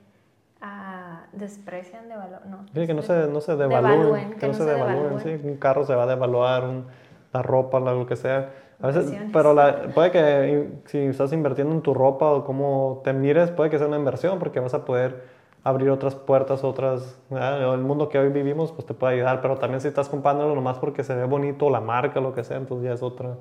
ah, 0.60 1.24
desprecian 1.32 2.08
de 2.08 2.16
valor, 2.16 2.46
¿no? 2.46 2.66
Sí, 2.74 2.86
que 2.86 2.94
no 2.94 3.02
se, 3.02 3.26
no 3.28 3.40
se 3.40 3.56
devalúen, 3.56 4.34
que, 4.34 4.46
no, 4.46 4.54
se, 4.54 4.64
devalúen, 4.64 5.20
sí. 5.20 5.40
Un 5.42 5.56
carro 5.56 5.84
se 5.84 5.94
va 5.94 6.04
a 6.04 6.06
devaluar, 6.06 6.64
la 7.32 7.42
ropa, 7.42 7.80
lo 7.80 8.06
que 8.06 8.16
sea. 8.16 8.52
A 8.82 8.86
veces, 8.86 9.12
pero 9.30 9.52
la, 9.52 9.88
puede 9.94 10.10
que 10.10 10.70
si 10.86 10.98
estás 10.98 11.34
invirtiendo 11.34 11.74
en 11.74 11.82
tu 11.82 11.92
ropa 11.92 12.32
o 12.32 12.44
cómo 12.44 13.02
te 13.04 13.12
mires, 13.12 13.50
puede 13.50 13.68
que 13.68 13.78
sea 13.78 13.86
una 13.86 13.98
inversión 13.98 14.38
porque 14.38 14.58
vas 14.58 14.72
a 14.72 14.86
poder 14.86 15.22
abrir 15.62 15.90
otras 15.90 16.14
puertas, 16.14 16.64
otras, 16.64 17.18
el 17.30 17.80
mundo 17.80 18.08
que 18.08 18.18
hoy 18.18 18.30
vivimos, 18.30 18.72
pues 18.72 18.86
te 18.86 18.94
puede 18.94 19.14
ayudar, 19.14 19.42
pero 19.42 19.58
también 19.58 19.80
si 19.80 19.88
estás 19.88 20.08
comprándolo 20.08 20.54
nomás 20.54 20.78
porque 20.78 21.04
se 21.04 21.14
ve 21.14 21.24
bonito 21.24 21.68
la 21.68 21.80
marca, 21.80 22.20
lo 22.20 22.34
que 22.34 22.44
sea, 22.44 22.56
entonces 22.56 22.88
ya 22.88 22.94
es 22.94 23.02
otra 23.02 23.36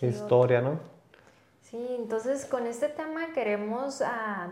historia, 0.00 0.60
¿no? 0.60 0.78
Sí, 1.62 1.96
entonces 1.98 2.46
con 2.46 2.66
este 2.66 2.88
tema 2.88 3.32
queremos 3.34 4.00
ah, 4.00 4.48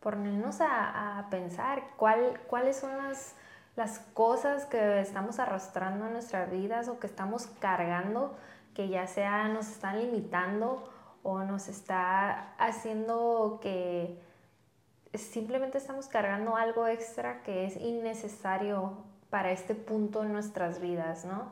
ponernos 0.00 0.60
a, 0.60 1.18
a, 1.18 1.30
pensar 1.30 1.82
cuál, 1.96 2.40
cuáles 2.48 2.76
son 2.76 2.96
las, 2.96 3.36
las 3.76 4.00
cosas 4.12 4.66
que 4.66 5.00
estamos 5.00 5.38
arrastrando 5.38 6.06
en 6.06 6.14
nuestras 6.14 6.50
vidas 6.50 6.88
o 6.88 6.98
que 6.98 7.06
estamos 7.06 7.46
cargando, 7.60 8.34
que 8.74 8.88
ya 8.88 9.06
sea 9.06 9.46
nos 9.48 9.68
están 9.68 10.00
limitando 10.00 10.82
o 11.22 11.44
nos 11.44 11.68
está 11.68 12.54
haciendo 12.58 13.60
que 13.62 14.18
simplemente 15.14 15.78
estamos 15.78 16.06
cargando 16.08 16.56
algo 16.56 16.86
extra 16.86 17.42
que 17.42 17.64
es 17.64 17.76
innecesario 17.76 18.92
para 19.30 19.52
este 19.52 19.74
punto 19.74 20.22
en 20.22 20.32
nuestras 20.32 20.80
vidas, 20.80 21.24
¿no? 21.24 21.50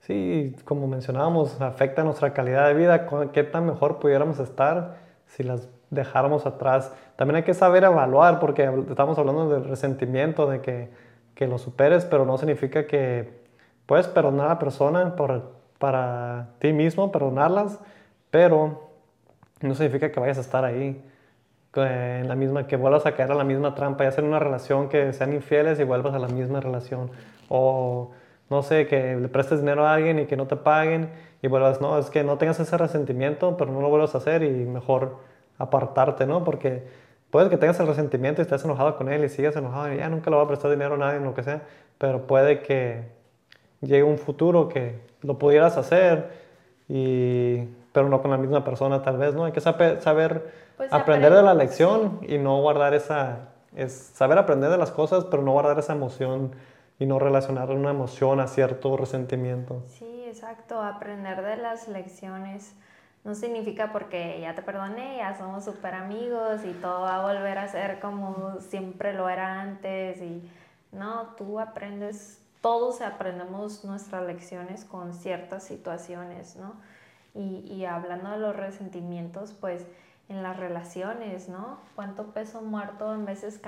Sí, 0.00 0.56
como 0.64 0.86
mencionábamos, 0.86 1.60
afecta 1.60 2.02
nuestra 2.02 2.32
calidad 2.32 2.68
de 2.68 2.74
vida, 2.74 3.06
qué 3.32 3.44
tan 3.44 3.66
mejor 3.66 3.98
pudiéramos 3.98 4.38
estar 4.38 4.96
si 5.26 5.42
las 5.42 5.68
dejáramos 5.90 6.46
atrás. 6.46 6.92
También 7.16 7.36
hay 7.36 7.42
que 7.42 7.54
saber 7.54 7.84
evaluar, 7.84 8.40
porque 8.40 8.70
estamos 8.88 9.18
hablando 9.18 9.48
del 9.48 9.64
resentimiento, 9.64 10.48
de 10.48 10.60
que, 10.60 10.90
que 11.34 11.46
lo 11.46 11.58
superes, 11.58 12.04
pero 12.04 12.24
no 12.24 12.38
significa 12.38 12.86
que 12.86 13.42
puedes 13.86 14.06
perdonar 14.08 14.46
a 14.46 14.50
la 14.50 14.58
persona 14.58 15.16
por, 15.16 15.52
para 15.78 16.50
ti 16.58 16.72
mismo, 16.72 17.12
perdonarlas, 17.12 17.78
pero 18.30 18.88
no 19.60 19.74
significa 19.74 20.10
que 20.12 20.20
vayas 20.20 20.38
a 20.38 20.42
estar 20.42 20.64
ahí 20.64 21.02
en 21.84 22.28
la 22.28 22.34
misma, 22.34 22.66
que 22.66 22.76
vuelvas 22.76 23.06
a 23.06 23.12
caer 23.14 23.32
a 23.32 23.34
la 23.34 23.44
misma 23.44 23.74
trampa, 23.74 24.04
ya 24.04 24.12
sea 24.12 24.24
una 24.24 24.38
relación 24.38 24.88
que 24.88 25.12
sean 25.12 25.32
infieles 25.32 25.80
y 25.80 25.84
vuelvas 25.84 26.14
a 26.14 26.18
la 26.18 26.28
misma 26.28 26.60
relación. 26.60 27.10
O 27.48 28.10
no 28.50 28.62
sé, 28.62 28.86
que 28.86 29.16
le 29.16 29.28
prestes 29.28 29.60
dinero 29.60 29.86
a 29.86 29.94
alguien 29.94 30.18
y 30.18 30.26
que 30.26 30.36
no 30.36 30.46
te 30.46 30.56
paguen 30.56 31.10
y 31.42 31.48
vuelvas, 31.48 31.80
no, 31.80 31.98
es 31.98 32.10
que 32.10 32.24
no 32.24 32.38
tengas 32.38 32.58
ese 32.60 32.76
resentimiento, 32.76 33.56
pero 33.56 33.72
no 33.72 33.80
lo 33.80 33.88
vuelvas 33.88 34.14
a 34.14 34.18
hacer 34.18 34.42
y 34.42 34.50
mejor 34.50 35.16
apartarte, 35.58 36.26
¿no? 36.26 36.44
Porque 36.44 36.84
puede 37.30 37.50
que 37.50 37.56
tengas 37.56 37.78
el 37.80 37.86
resentimiento 37.86 38.40
y 38.40 38.44
estés 38.44 38.64
enojado 38.64 38.96
con 38.96 39.10
él 39.10 39.24
y 39.24 39.28
sigas 39.28 39.56
enojado 39.56 39.92
y 39.92 39.98
ya 39.98 40.08
nunca 40.08 40.30
le 40.30 40.36
voy 40.36 40.44
a 40.44 40.48
prestar 40.48 40.70
dinero 40.70 40.94
a 40.94 40.98
nadie, 40.98 41.20
lo 41.20 41.34
que 41.34 41.42
sea, 41.42 41.62
pero 41.98 42.26
puede 42.26 42.60
que 42.60 43.02
llegue 43.80 44.02
un 44.02 44.18
futuro 44.18 44.68
que 44.68 44.98
lo 45.22 45.38
pudieras 45.38 45.76
hacer 45.76 46.30
y 46.88 47.68
pero 47.98 48.08
no 48.08 48.22
con 48.22 48.30
la 48.30 48.36
misma 48.36 48.62
persona 48.62 49.02
tal 49.02 49.16
vez, 49.16 49.34
¿no? 49.34 49.44
Hay 49.44 49.50
que 49.50 49.60
saber, 49.60 50.00
saber 50.00 50.52
pues 50.76 50.92
aprender 50.92 51.34
de 51.34 51.42
la 51.42 51.52
lección 51.52 52.20
y 52.22 52.38
no 52.38 52.60
guardar 52.60 52.94
esa, 52.94 53.48
es 53.74 53.92
saber 53.92 54.38
aprender 54.38 54.70
de 54.70 54.78
las 54.78 54.92
cosas, 54.92 55.24
pero 55.24 55.42
no 55.42 55.50
guardar 55.50 55.80
esa 55.80 55.94
emoción 55.94 56.52
y 57.00 57.06
no 57.06 57.18
relacionar 57.18 57.72
una 57.72 57.90
emoción 57.90 58.38
a 58.38 58.46
cierto 58.46 58.96
resentimiento. 58.96 59.82
Sí, 59.88 60.26
exacto, 60.28 60.80
aprender 60.80 61.42
de 61.42 61.56
las 61.56 61.88
lecciones 61.88 62.76
no 63.24 63.34
significa 63.34 63.90
porque 63.92 64.38
ya 64.40 64.54
te 64.54 64.62
perdoné, 64.62 65.16
ya 65.16 65.36
somos 65.36 65.64
súper 65.64 65.94
amigos 65.94 66.60
y 66.64 66.70
todo 66.74 67.00
va 67.00 67.16
a 67.16 67.34
volver 67.34 67.58
a 67.58 67.66
ser 67.66 67.98
como 67.98 68.60
siempre 68.60 69.12
lo 69.12 69.28
era 69.28 69.60
antes 69.60 70.22
y 70.22 70.48
no, 70.92 71.34
tú 71.36 71.58
aprendes, 71.58 72.40
todos 72.60 73.00
aprendemos 73.00 73.84
nuestras 73.84 74.24
lecciones 74.24 74.84
con 74.84 75.14
ciertas 75.14 75.64
situaciones, 75.64 76.54
¿no? 76.54 76.74
Y, 77.34 77.64
y 77.70 77.84
hablando 77.84 78.30
de 78.30 78.38
los 78.38 78.56
resentimientos, 78.56 79.54
pues 79.60 79.86
en 80.28 80.42
las 80.42 80.56
relaciones, 80.58 81.48
¿no? 81.48 81.78
¿Cuánto 81.94 82.26
peso 82.32 82.60
muerto 82.60 83.14
en 83.14 83.24
veces 83.24 83.60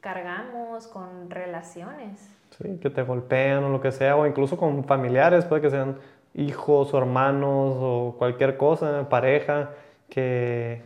cargamos 0.00 0.86
con 0.86 1.30
relaciones? 1.30 2.30
Sí, 2.50 2.78
que 2.80 2.90
te 2.90 3.02
golpean 3.02 3.64
o 3.64 3.70
lo 3.70 3.80
que 3.80 3.90
sea, 3.90 4.16
o 4.16 4.26
incluso 4.26 4.56
con 4.56 4.84
familiares, 4.84 5.44
puede 5.44 5.62
que 5.62 5.70
sean 5.70 5.96
hijos 6.34 6.94
o 6.94 6.98
hermanos 6.98 7.76
o 7.80 8.14
cualquier 8.18 8.56
cosa, 8.56 9.08
pareja, 9.08 9.70
que, 10.08 10.82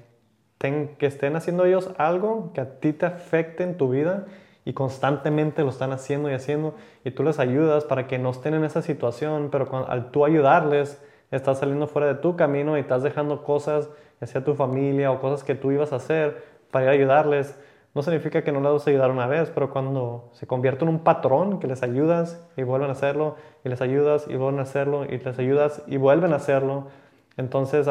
que 0.58 1.06
estén 1.06 1.36
haciendo 1.36 1.66
ellos 1.66 1.90
algo 1.98 2.52
que 2.54 2.62
a 2.62 2.80
ti 2.80 2.92
te 2.94 3.04
afecte 3.04 3.62
en 3.62 3.76
tu 3.76 3.90
vida 3.90 4.24
y 4.64 4.72
constantemente 4.72 5.62
lo 5.62 5.68
están 5.68 5.92
haciendo 5.92 6.30
y 6.30 6.34
haciendo 6.34 6.74
y 7.04 7.10
tú 7.10 7.24
les 7.24 7.38
ayudas 7.38 7.84
para 7.84 8.06
que 8.06 8.18
no 8.18 8.30
estén 8.30 8.54
en 8.54 8.64
esa 8.64 8.80
situación, 8.80 9.48
pero 9.52 9.86
al 9.86 10.10
tú 10.10 10.24
ayudarles, 10.24 11.02
estás 11.30 11.58
saliendo 11.58 11.86
fuera 11.86 12.08
de 12.08 12.14
tu 12.14 12.36
camino 12.36 12.76
y 12.76 12.80
estás 12.80 13.02
dejando 13.02 13.42
cosas 13.44 13.88
hacia 14.20 14.44
tu 14.44 14.54
familia 14.54 15.10
o 15.10 15.20
cosas 15.20 15.44
que 15.44 15.54
tú 15.54 15.70
ibas 15.70 15.92
a 15.92 15.96
hacer 15.96 16.44
para 16.70 16.86
ir 16.86 16.90
a 16.90 16.92
ayudarles. 16.92 17.58
No 17.94 18.02
significa 18.02 18.44
que 18.44 18.52
no 18.52 18.60
les 18.60 18.72
vas 18.72 18.86
a 18.86 18.90
ayudar 18.90 19.10
una 19.10 19.26
vez, 19.26 19.50
pero 19.50 19.70
cuando 19.70 20.28
se 20.32 20.46
convierte 20.46 20.84
en 20.84 20.90
un 20.90 21.00
patrón 21.00 21.58
que 21.58 21.66
les 21.66 21.82
ayudas 21.82 22.46
y 22.56 22.62
vuelven 22.62 22.88
a 22.88 22.92
hacerlo, 22.92 23.34
y 23.64 23.68
les 23.68 23.80
ayudas 23.80 24.26
y 24.28 24.36
vuelven 24.36 24.60
a 24.60 24.62
hacerlo, 24.62 25.04
y 25.04 25.18
les 25.18 25.38
ayudas 25.38 25.82
y 25.88 25.96
vuelven 25.96 26.32
a 26.32 26.36
hacerlo, 26.36 26.86
entonces 27.36 27.88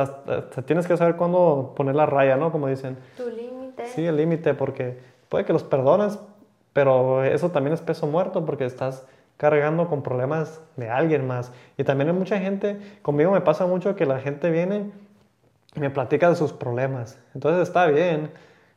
tienes 0.66 0.88
que 0.88 0.96
saber 0.96 1.16
cuándo 1.18 1.74
poner 1.76 1.96
la 1.96 2.06
raya, 2.06 2.38
¿no? 2.38 2.52
Como 2.52 2.68
dicen. 2.68 2.98
Tu 3.18 3.30
límite. 3.30 3.88
Sí, 3.88 4.06
el 4.06 4.16
límite, 4.16 4.54
porque 4.54 5.00
puede 5.28 5.44
que 5.44 5.52
los 5.52 5.64
perdones, 5.64 6.20
pero 6.72 7.24
eso 7.26 7.50
también 7.50 7.74
es 7.74 7.82
peso 7.82 8.08
muerto 8.08 8.46
porque 8.46 8.64
estás 8.66 9.06
cargando 9.40 9.88
con 9.88 10.04
problemas 10.04 10.62
de 10.76 10.90
alguien 10.90 11.26
más. 11.26 11.54
Y 11.78 11.86
también 11.86 12.10
hay 12.10 12.16
mucha 12.16 12.38
gente, 12.40 12.78
conmigo 13.02 13.32
me 13.32 13.40
pasa 13.40 13.66
mucho 13.66 13.96
que 13.96 14.06
la 14.06 14.20
gente 14.20 14.50
viene 14.50 14.92
y 15.76 15.80
me 15.80 15.90
platica 15.90 16.30
de 16.30 16.36
sus 16.36 16.52
problemas. 16.52 17.18
Entonces 17.34 17.66
está 17.66 17.88
bien 17.88 18.32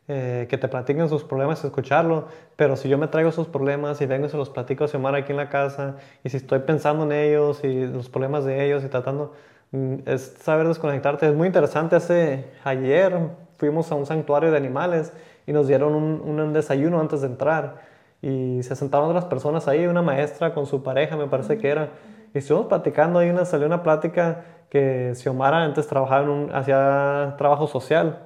eh, 0.07 0.47
que 0.49 0.59
te 0.59 0.69
platiquen 0.69 1.09
sus 1.09 1.25
problemas, 1.25 1.65
escucharlo, 1.65 2.29
pero 2.55 2.77
si 2.77 2.89
yo 2.89 2.97
me 2.97 3.09
traigo 3.09 3.33
sus 3.33 3.49
problemas 3.49 4.01
y 4.01 4.07
vengo 4.07 4.27
y 4.27 4.31
se 4.31 4.37
los 4.37 4.51
platico 4.51 4.85
a 4.85 4.89
Xiomara 4.89 5.19
aquí 5.19 5.33
en 5.33 5.39
la 5.39 5.49
casa, 5.49 5.97
y 6.23 6.29
si 6.29 6.37
estoy 6.37 6.61
pensando 6.61 7.03
en 7.05 7.11
ellos 7.11 7.65
y 7.65 7.85
los 7.87 8.09
problemas 8.09 8.45
de 8.45 8.65
ellos 8.65 8.85
y 8.85 8.89
tratando, 8.89 9.33
mm, 9.73 9.95
es 10.07 10.37
saber 10.43 10.69
desconectarte. 10.69 11.27
Es 11.27 11.35
muy 11.35 11.49
interesante, 11.49 11.97
hace 11.97 12.45
ayer 12.63 13.19
fuimos 13.59 13.91
a 13.91 13.97
un 13.97 14.07
santuario 14.07 14.53
de 14.53 14.59
animales 14.59 15.13
y 15.45 15.53
nos 15.53 15.67
dieron 15.67 15.97
un, 15.97 16.21
un 16.21 16.53
desayuno 16.53 17.01
antes 17.01 17.23
de 17.23 17.27
entrar 17.27 17.92
y 18.23 18.63
se 18.63 18.77
sentaron 18.77 19.09
otras 19.09 19.25
personas 19.25 19.67
ahí, 19.69 19.87
una 19.87 20.01
maestra 20.01 20.55
con 20.55 20.67
su 20.67 20.83
pareja, 20.83 21.17
me 21.17 21.27
parece 21.27 21.59
que 21.59 21.69
era, 21.69 21.89
y 22.33 22.39
estuvimos 22.39 22.69
platicando, 22.69 23.19
ahí 23.19 23.29
una, 23.29 23.45
salió 23.45 23.67
una 23.67 23.83
plática 23.83 24.45
que 24.71 25.13
Xiomara 25.15 25.65
antes 25.65 25.87
trabajaba 25.89 26.23
en 26.23 26.29
un, 26.31 26.55
hacía 26.55 27.35
trabajo 27.37 27.67
social. 27.67 28.21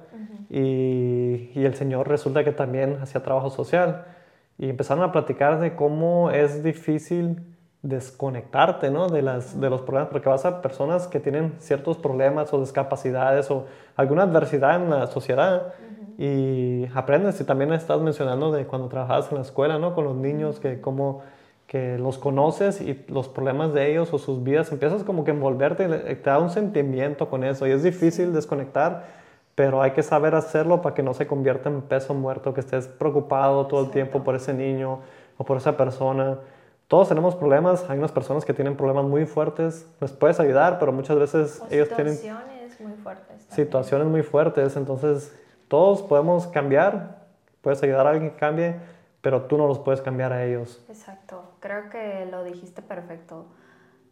Y, 0.49 1.51
y, 1.53 1.65
el 1.65 1.75
señor 1.75 2.07
resulta 2.07 2.45
que 2.45 2.53
también 2.53 2.99
hacía 3.01 3.21
trabajo 3.21 3.49
social. 3.49 4.05
Y 4.57 4.69
empezaron 4.69 5.03
a 5.03 5.11
platicar 5.11 5.59
de 5.59 5.75
cómo 5.75 6.31
es 6.31 6.63
difícil 6.63 7.43
desconectarte 7.81 8.89
¿no? 8.89 9.07
de, 9.07 9.21
las, 9.21 9.59
de 9.59 9.69
los 9.69 9.81
problemas, 9.81 10.09
porque 10.09 10.29
vas 10.29 10.45
a 10.45 10.61
personas 10.61 11.07
que 11.07 11.19
tienen 11.19 11.55
ciertos 11.59 11.97
problemas 11.97 12.53
o 12.53 12.59
discapacidades 12.59 13.51
o 13.51 13.65
alguna 13.95 14.23
adversidad 14.23 14.81
en 14.81 14.89
la 14.89 15.07
sociedad 15.07 15.73
y 16.17 16.87
aprendes 16.95 17.39
y 17.41 17.43
también 17.43 17.73
estás 17.73 18.01
mencionando 18.01 18.51
de 18.51 18.65
cuando 18.65 18.87
trabajabas 18.87 19.29
en 19.31 19.37
la 19.37 19.43
escuela, 19.43 19.77
¿no? 19.77 19.93
Con 19.93 20.05
los 20.05 20.15
niños, 20.15 20.59
que 20.59 20.81
como 20.81 21.21
que 21.67 21.97
los 21.97 22.17
conoces 22.17 22.79
y 22.79 23.03
los 23.09 23.27
problemas 23.27 23.73
de 23.73 23.91
ellos 23.91 24.13
o 24.13 24.17
sus 24.17 24.41
vidas, 24.41 24.71
empiezas 24.71 25.03
como 25.03 25.25
que 25.25 25.31
envolverte, 25.31 25.87
te 25.87 26.29
da 26.29 26.39
un 26.39 26.49
sentimiento 26.49 27.29
con 27.29 27.43
eso 27.43 27.67
y 27.67 27.71
es 27.71 27.83
difícil 27.83 28.33
desconectar, 28.33 29.05
pero 29.53 29.81
hay 29.81 29.91
que 29.91 30.01
saber 30.01 30.33
hacerlo 30.33 30.81
para 30.81 30.95
que 30.95 31.03
no 31.03 31.13
se 31.13 31.27
convierta 31.27 31.69
en 31.69 31.81
peso 31.81 32.13
muerto, 32.13 32.53
que 32.53 32.61
estés 32.61 32.87
preocupado 32.87 33.67
todo 33.67 33.83
el 33.83 33.91
tiempo 33.91 34.23
por 34.23 34.35
ese 34.35 34.53
niño 34.53 34.99
o 35.37 35.43
por 35.43 35.57
esa 35.57 35.75
persona. 35.75 36.39
Todos 36.87 37.09
tenemos 37.09 37.35
problemas, 37.35 37.87
hay 37.89 37.97
unas 37.99 38.13
personas 38.13 38.45
que 38.45 38.53
tienen 38.53 38.77
problemas 38.77 39.03
muy 39.03 39.25
fuertes, 39.25 39.85
les 39.99 40.13
puedes 40.13 40.39
ayudar, 40.39 40.79
pero 40.79 40.93
muchas 40.93 41.19
veces 41.19 41.61
ellos 41.69 41.89
tienen 41.89 42.15
situaciones 42.15 42.79
muy 42.79 42.93
fuertes. 42.93 43.45
Situaciones 43.49 44.07
muy 44.07 44.23
fuertes, 44.23 44.77
entonces 44.77 45.37
todos 45.67 46.01
podemos 46.01 46.47
cambiar, 46.47 47.25
puedes 47.61 47.81
ayudar 47.83 48.07
a 48.07 48.11
alguien 48.11 48.31
que 48.31 48.37
cambie, 48.37 48.75
pero 49.21 49.43
tú 49.43 49.57
no 49.57 49.67
los 49.67 49.79
puedes 49.79 50.01
cambiar 50.01 50.31
a 50.31 50.45
ellos. 50.45 50.81
Exacto, 50.87 51.51
creo 51.59 51.89
que 51.89 52.25
lo 52.31 52.43
dijiste 52.43 52.81
perfecto. 52.81 53.45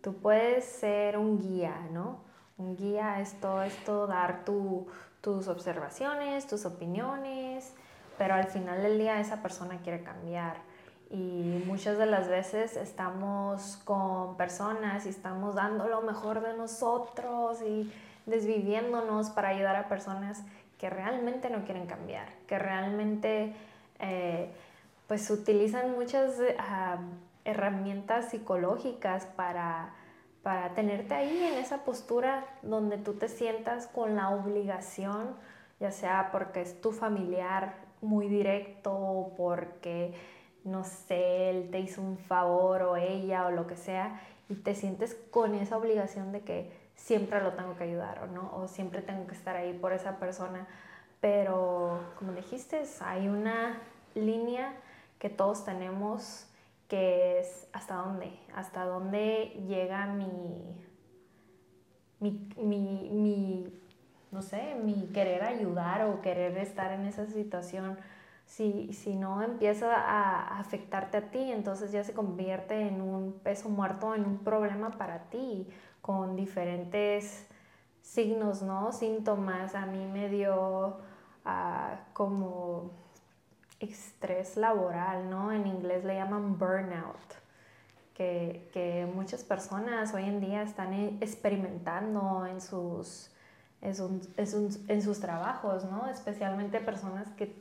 Tú 0.02 0.16
puedes 0.16 0.66
ser 0.66 1.18
un 1.18 1.40
guía, 1.40 1.88
¿no? 1.92 2.20
Un 2.58 2.76
guía 2.76 3.22
es 3.22 3.40
todo 3.40 3.64
esto, 3.64 4.08
dar 4.08 4.44
tus 4.46 5.48
observaciones, 5.48 6.48
tus 6.48 6.66
opiniones, 6.66 7.74
pero 8.18 8.34
al 8.34 8.46
final 8.46 8.82
del 8.82 8.98
día 8.98 9.20
esa 9.20 9.42
persona 9.42 9.80
quiere 9.84 10.04
cambiar. 10.04 10.58
Y 11.10 11.64
muchas 11.66 11.98
de 11.98 12.06
las 12.06 12.28
veces 12.28 12.76
estamos 12.76 13.78
con 13.86 14.38
personas 14.38 15.06
y 15.06 15.10
estamos 15.10 15.56
dando 15.56 15.88
lo 15.88 16.02
mejor 16.02 16.42
de 16.42 16.56
nosotros 16.58 17.62
y 17.62 17.92
desviviéndonos 18.26 19.30
para 19.30 19.50
ayudar 19.50 19.76
a 19.76 19.88
personas 19.88 20.44
que 20.86 20.90
realmente 20.92 21.50
no 21.50 21.66
quieren 21.66 21.88
cambiar, 21.88 22.28
que 22.46 22.60
realmente 22.60 23.56
eh, 23.98 24.52
pues 25.08 25.32
utilizan 25.32 25.94
muchas 25.96 26.40
ah, 26.60 27.00
herramientas 27.44 28.30
psicológicas 28.30 29.26
para, 29.26 29.96
para 30.44 30.76
tenerte 30.76 31.16
ahí 31.16 31.44
en 31.44 31.56
esa 31.56 31.86
postura 31.86 32.46
donde 32.62 33.00
tú 33.00 33.14
te 33.14 33.30
sientas 33.30 33.88
con 33.88 34.16
la 34.16 34.30
obligación, 34.30 35.36
ya 35.80 35.90
sea 35.90 36.30
porque 36.32 36.62
es 36.62 36.80
tu 36.82 36.92
familiar 36.92 37.74
muy 38.02 38.28
directo 38.28 39.34
porque, 39.36 40.14
no 40.66 40.84
sé, 40.84 41.50
él 41.50 41.70
te 41.72 41.80
hizo 41.80 42.00
un 42.00 42.20
favor 42.20 42.84
o 42.84 42.96
ella 42.96 43.48
o 43.48 43.50
lo 43.50 43.66
que 43.66 43.76
sea, 43.76 44.22
y 44.50 44.54
te 44.54 44.76
sientes 44.76 45.16
con 45.32 45.56
esa 45.56 45.78
obligación 45.78 46.32
de 46.32 46.42
que 46.42 46.72
siempre 46.96 47.42
lo 47.42 47.54
tengo 47.54 47.76
que 47.76 47.84
ayudar 47.84 48.24
o 48.24 48.28
no, 48.28 48.52
o 48.56 48.68
siempre 48.68 49.02
tengo 49.02 49.28
que 49.28 49.36
estar 49.36 49.56
ahí 49.56 49.74
por 49.74 49.94
esa 49.94 50.18
persona. 50.18 50.68
Pero 51.22 52.00
como 52.18 52.34
dijiste, 52.34 52.84
hay 53.02 53.28
una 53.28 53.82
línea 54.14 54.74
que 55.20 55.30
todos 55.30 55.66
tenemos, 55.66 56.48
que 56.88 57.40
es 57.40 57.68
hasta 57.74 57.96
dónde, 57.96 58.38
hasta 58.54 58.86
dónde 58.86 59.64
llega 59.68 60.06
mi, 60.08 60.76
mi, 62.20 62.32
mi, 62.58 63.74
no 64.32 64.42
sé, 64.42 64.76
mi 64.76 65.08
querer 65.14 65.44
ayudar 65.44 66.04
o 66.06 66.22
querer 66.22 66.58
estar 66.58 66.92
en 66.92 67.06
esa 67.06 67.26
situación. 67.28 67.98
Si, 68.46 68.94
si, 68.94 69.16
no 69.16 69.42
empieza 69.42 69.96
a 69.96 70.60
afectarte 70.60 71.18
a 71.18 71.32
ti, 71.32 71.52
entonces 71.52 71.92
ya 71.92 72.04
se 72.04 72.14
convierte 72.14 72.88
en 72.88 73.02
un 73.02 73.34
peso 73.40 73.70
muerto, 73.70 74.14
en 74.14 74.24
un 74.24 74.38
problema 74.38 74.92
para 74.92 75.24
ti, 75.32 75.68
con 76.06 76.36
diferentes 76.36 77.48
signos, 78.04 78.62
¿no? 78.62 78.92
Síntomas. 78.92 79.74
A 79.74 79.88
mí 79.88 80.06
me 80.06 80.30
dio 80.30 80.98
ah, 81.46 82.02
como 82.14 82.92
estrés 83.80 84.56
laboral, 84.56 85.32
¿no? 85.32 85.52
En 85.52 85.66
inglés 85.66 86.06
le 86.06 86.14
llaman 86.14 86.60
burnout. 86.60 87.18
Que, 88.14 88.70
que, 88.72 89.08
muchas 89.12 89.44
personas 89.44 90.14
hoy 90.14 90.26
en 90.26 90.42
día 90.42 90.62
están 90.62 90.94
e, 90.94 91.18
experimentando 91.22 92.46
en 92.46 92.62
sus, 92.62 93.32
en, 93.82 95.02
sus, 95.02 95.20
trabajos, 95.20 95.86
¿no? 95.86 96.08
Especialmente 96.08 96.80
personas 96.82 97.28
que, 97.32 97.52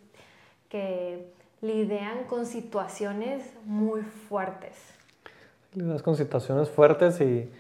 que 0.68 1.32
lidian 1.62 2.24
con 2.24 2.44
situaciones 2.44 3.54
muy 3.64 4.02
fuertes. 4.02 4.76
Lidias 5.72 6.02
con 6.02 6.14
situaciones 6.14 6.68
fuertes 6.68 7.20
y 7.22 7.50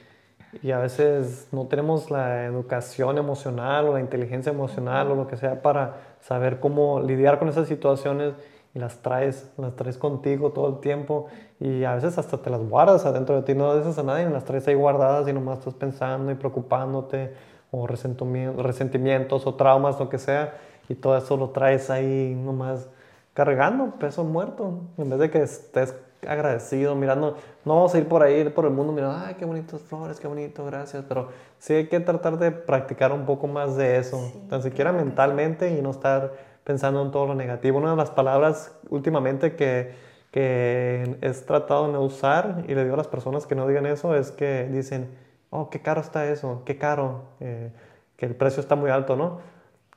y 0.62 0.70
a 0.70 0.78
veces 0.78 1.48
no 1.52 1.66
tenemos 1.66 2.10
la 2.10 2.44
educación 2.44 3.18
emocional 3.18 3.88
o 3.88 3.94
la 3.94 4.00
inteligencia 4.00 4.52
emocional 4.52 5.10
o 5.10 5.14
lo 5.14 5.26
que 5.26 5.36
sea 5.36 5.62
para 5.62 5.96
saber 6.20 6.60
cómo 6.60 7.00
lidiar 7.00 7.38
con 7.38 7.48
esas 7.48 7.68
situaciones 7.68 8.34
y 8.74 8.78
las 8.78 9.02
traes, 9.02 9.50
las 9.56 9.76
traes 9.76 9.98
contigo 9.98 10.50
todo 10.50 10.68
el 10.68 10.80
tiempo 10.80 11.26
y 11.60 11.84
a 11.84 11.94
veces 11.94 12.18
hasta 12.18 12.38
te 12.38 12.50
las 12.50 12.60
guardas 12.60 13.06
adentro 13.06 13.36
de 13.36 13.42
ti, 13.42 13.54
no 13.54 13.76
dices 13.76 13.98
a 13.98 14.02
nadie, 14.02 14.28
las 14.28 14.44
traes 14.44 14.66
ahí 14.66 14.74
guardadas 14.74 15.28
y 15.28 15.32
nomás 15.32 15.58
estás 15.58 15.74
pensando 15.74 16.32
y 16.32 16.34
preocupándote 16.34 17.32
o 17.70 17.86
resentimientos 17.86 19.46
o 19.46 19.54
traumas, 19.54 19.98
lo 19.98 20.08
que 20.08 20.18
sea, 20.18 20.54
y 20.88 20.94
todo 20.94 21.16
eso 21.16 21.36
lo 21.36 21.50
traes 21.50 21.90
ahí 21.90 22.34
nomás 22.36 22.88
cargando, 23.32 23.94
peso 23.98 24.22
muerto, 24.24 24.80
en 24.96 25.10
vez 25.10 25.18
de 25.18 25.30
que 25.30 25.42
estés 25.42 25.94
agradecido, 26.28 26.94
mirando, 26.94 27.36
no 27.64 27.74
vamos 27.74 27.94
a 27.94 27.98
ir 27.98 28.08
por 28.08 28.22
ahí, 28.22 28.48
por 28.50 28.64
el 28.64 28.70
mundo, 28.70 28.92
mirando, 28.92 29.18
ay, 29.24 29.34
qué 29.34 29.44
bonitas 29.44 29.80
flores, 29.82 30.20
qué 30.20 30.28
bonito, 30.28 30.64
gracias, 30.64 31.04
pero 31.08 31.28
sí 31.58 31.74
hay 31.74 31.88
que 31.88 32.00
tratar 32.00 32.38
de 32.38 32.50
practicar 32.50 33.12
un 33.12 33.26
poco 33.26 33.46
más 33.46 33.76
de 33.76 33.98
eso, 33.98 34.32
tan 34.48 34.62
siquiera 34.62 34.92
mentalmente 34.92 35.70
y 35.70 35.82
no 35.82 35.90
estar 35.90 36.32
pensando 36.64 37.02
en 37.02 37.10
todo 37.10 37.26
lo 37.26 37.34
negativo. 37.34 37.78
Una 37.78 37.90
de 37.90 37.96
las 37.96 38.10
palabras 38.10 38.76
últimamente 38.88 39.54
que, 39.54 39.92
que 40.30 41.16
he 41.20 41.30
tratado 41.30 41.90
de 41.92 41.98
usar 41.98 42.64
y 42.66 42.74
le 42.74 42.82
digo 42.82 42.94
a 42.94 42.98
las 42.98 43.08
personas 43.08 43.46
que 43.46 43.54
no 43.54 43.68
digan 43.68 43.86
eso 43.86 44.14
es 44.14 44.30
que 44.30 44.68
dicen, 44.70 45.08
oh, 45.50 45.70
qué 45.70 45.80
caro 45.80 46.00
está 46.00 46.26
eso, 46.26 46.62
qué 46.64 46.78
caro, 46.78 47.22
eh, 47.40 47.70
que 48.16 48.26
el 48.26 48.34
precio 48.34 48.60
está 48.60 48.74
muy 48.74 48.90
alto, 48.90 49.16
¿no? 49.16 49.38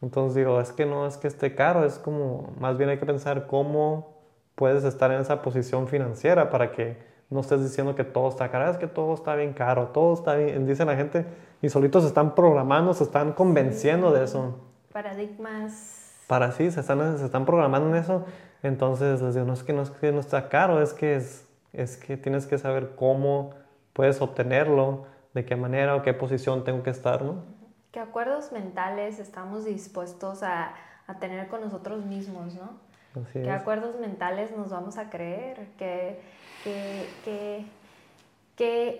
Entonces 0.01 0.35
digo, 0.35 0.61
es 0.61 0.71
que 0.71 0.85
no 0.85 1.07
es 1.07 1.17
que 1.17 1.27
esté 1.27 1.55
caro, 1.55 1.85
es 1.85 1.97
como, 1.97 2.53
más 2.59 2.77
bien 2.77 2.89
hay 2.89 2.99
que 2.99 3.05
pensar 3.05 3.47
cómo 3.47 4.16
puedes 4.57 4.83
estar 4.83 5.11
en 5.11 5.21
esa 5.21 5.43
posición 5.43 5.87
financiera 5.87 6.49
para 6.49 6.71
que 6.71 6.97
no 7.29 7.41
estés 7.41 7.61
diciendo 7.61 7.93
que 7.93 8.03
todo 8.03 8.27
está 8.27 8.49
caro, 8.49 8.71
es 8.71 8.77
que 8.77 8.87
todo 8.87 9.13
está 9.13 9.35
bien 9.35 9.53
caro, 9.53 9.89
todo 9.89 10.15
está 10.15 10.33
bien, 10.33 10.65
dice 10.65 10.83
la 10.83 10.95
gente, 10.95 11.27
y 11.61 11.69
solitos 11.69 12.01
se 12.01 12.07
están 12.07 12.33
programando, 12.33 12.91
se 12.95 13.03
están 13.03 13.33
convenciendo 13.33 14.11
de 14.11 14.23
eso. 14.23 14.59
Paradigmas. 14.91 16.23
Para 16.25 16.51
sí, 16.51 16.71
se 16.71 16.79
están, 16.79 17.19
se 17.19 17.25
están 17.25 17.45
programando 17.45 17.89
en 17.89 17.97
eso, 17.97 18.25
entonces 18.63 19.21
les 19.21 19.35
digo, 19.35 19.45
no 19.45 19.53
es 19.53 19.63
que 19.63 19.73
no, 19.73 19.83
es 19.83 19.91
que 19.91 20.11
no 20.11 20.19
está 20.19 20.49
caro, 20.49 20.81
es 20.81 20.93
que, 20.93 21.17
es, 21.17 21.47
es 21.71 21.95
que 21.95 22.17
tienes 22.17 22.47
que 22.47 22.57
saber 22.57 22.95
cómo 22.95 23.51
puedes 23.93 24.19
obtenerlo, 24.21 25.05
de 25.35 25.45
qué 25.45 25.55
manera 25.55 25.95
o 25.95 26.01
qué 26.01 26.15
posición 26.15 26.63
tengo 26.63 26.81
que 26.81 26.89
estar, 26.89 27.21
¿no? 27.21 27.43
¿Qué 27.91 27.99
acuerdos 27.99 28.51
mentales 28.51 29.19
estamos 29.19 29.65
dispuestos 29.65 30.41
a, 30.41 30.73
a 31.05 31.19
tener 31.19 31.47
con 31.47 31.61
nosotros 31.61 32.03
mismos, 32.05 32.55
no? 32.55 32.86
¿Qué 33.33 33.49
acuerdos 33.49 33.99
mentales 33.99 34.55
nos 34.55 34.69
vamos 34.69 34.97
a 34.97 35.09
creer? 35.09 35.67
¿Qué, 35.77 36.19
qué, 36.63 37.05
qué, 37.23 37.65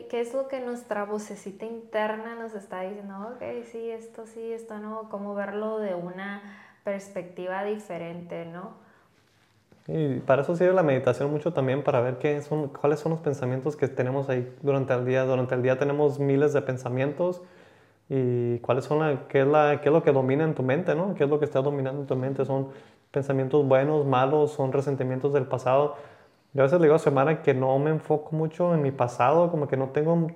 qué, 0.09 0.21
es 0.21 0.33
lo 0.33 0.47
que 0.47 0.59
nuestra 0.59 1.05
vocecita 1.05 1.65
interna 1.65 2.35
nos 2.35 2.53
está 2.53 2.81
diciendo? 2.81 3.33
Ok, 3.33 3.43
sí, 3.71 3.89
esto 3.89 4.25
sí, 4.25 4.51
esto 4.51 4.77
no. 4.79 5.09
¿Cómo 5.09 5.35
verlo 5.35 5.79
de 5.79 5.95
una 5.95 6.41
perspectiva 6.83 7.63
diferente, 7.63 8.45
no? 8.45 8.71
Y 9.87 10.19
para 10.19 10.41
eso 10.41 10.55
sirve 10.55 10.73
la 10.73 10.83
meditación 10.83 11.31
mucho 11.31 11.53
también, 11.53 11.81
para 11.81 12.01
ver 12.01 12.17
qué 12.17 12.41
son, 12.41 12.67
cuáles 12.67 12.99
son 12.99 13.13
los 13.13 13.21
pensamientos 13.21 13.77
que 13.77 13.87
tenemos 13.87 14.27
ahí 14.27 14.53
durante 14.61 14.93
el 14.93 15.05
día. 15.05 15.23
Durante 15.23 15.55
el 15.55 15.61
día 15.61 15.77
tenemos 15.77 16.19
miles 16.19 16.51
de 16.53 16.61
pensamientos 16.61 17.41
y 18.09 18.59
cuáles 18.59 18.85
son 18.85 18.99
la, 18.99 19.27
qué, 19.27 19.41
es 19.41 19.47
la, 19.47 19.79
qué 19.81 19.89
es 19.89 19.93
lo 19.93 20.03
que 20.03 20.11
domina 20.11 20.43
en 20.43 20.55
tu 20.55 20.63
mente, 20.63 20.93
¿no? 20.93 21.13
¿Qué 21.15 21.23
es 21.23 21.29
lo 21.29 21.39
que 21.39 21.45
está 21.45 21.61
dominando 21.61 22.01
en 22.01 22.07
tu 22.07 22.15
mente? 22.15 22.45
Son 22.45 22.69
pensamientos 23.11 23.65
buenos, 23.67 24.05
malos, 24.05 24.51
son 24.51 24.71
resentimientos 24.71 25.33
del 25.33 25.45
pasado. 25.45 25.95
Yo 26.53 26.61
a 26.61 26.65
veces 26.65 26.79
le 26.79 26.85
digo 26.85 26.95
a 26.95 26.99
Semana 26.99 27.41
que 27.41 27.53
no 27.53 27.77
me 27.79 27.91
enfoco 27.91 28.35
mucho 28.35 28.73
en 28.73 28.81
mi 28.81 28.91
pasado, 28.91 29.51
como 29.51 29.67
que 29.67 29.77
no 29.77 29.89
tengo, 29.89 30.31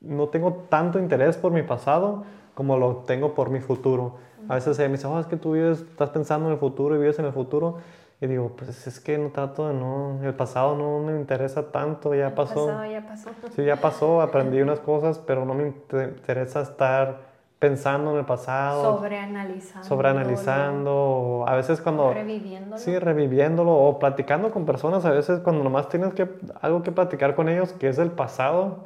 no 0.00 0.28
tengo 0.28 0.64
tanto 0.68 0.98
interés 0.98 1.36
por 1.36 1.52
mi 1.52 1.62
pasado 1.62 2.24
como 2.54 2.78
lo 2.78 3.04
tengo 3.06 3.34
por 3.34 3.50
mi 3.50 3.60
futuro. 3.60 4.14
A 4.48 4.54
veces 4.54 4.78
me 4.78 4.88
dice, 4.88 5.06
oh, 5.06 5.20
es 5.20 5.26
que 5.26 5.36
tú 5.36 5.52
vives, 5.52 5.80
estás 5.80 6.10
pensando 6.10 6.46
en 6.46 6.52
el 6.52 6.58
futuro 6.58 6.94
y 6.94 6.98
vives 6.98 7.18
en 7.18 7.26
el 7.26 7.32
futuro. 7.32 7.78
Y 8.18 8.26
digo, 8.26 8.52
pues 8.56 8.86
es 8.86 8.98
que 8.98 9.18
no 9.18 9.28
trato 9.28 9.68
de 9.68 9.74
no, 9.74 10.18
el 10.22 10.32
pasado 10.32 10.74
no 10.74 11.00
me 11.00 11.20
interesa 11.20 11.70
tanto, 11.70 12.14
ya 12.14 12.34
pasó. 12.34 12.70
El 12.70 12.74
pasado 12.74 12.90
ya 12.90 13.06
pasó. 13.06 13.30
Sí, 13.54 13.64
ya 13.64 13.76
pasó, 13.76 14.22
aprendí 14.22 14.60
unas 14.62 14.80
cosas, 14.80 15.18
pero 15.18 15.44
no 15.44 15.52
me 15.52 15.66
interesa 15.66 16.62
estar 16.62 17.18
pensando 17.58 18.12
en 18.12 18.18
el 18.18 18.24
pasado. 18.24 18.96
Sobreanalizando. 18.98 19.88
Sobreanalizando. 19.88 21.44
A 21.46 21.54
veces 21.54 21.80
cuando... 21.80 22.12
Reviviéndolo. 22.12 22.78
Sí, 22.78 22.98
reviviéndolo 22.98 23.72
o 23.72 23.98
platicando 23.98 24.50
con 24.50 24.66
personas. 24.66 25.04
A 25.04 25.10
veces 25.10 25.40
cuando 25.40 25.64
nomás 25.64 25.88
tienes 25.88 26.14
que, 26.14 26.28
algo 26.60 26.82
que 26.82 26.92
platicar 26.92 27.34
con 27.34 27.48
ellos 27.48 27.72
que 27.72 27.88
es 27.88 27.96
del 27.96 28.10
pasado, 28.10 28.84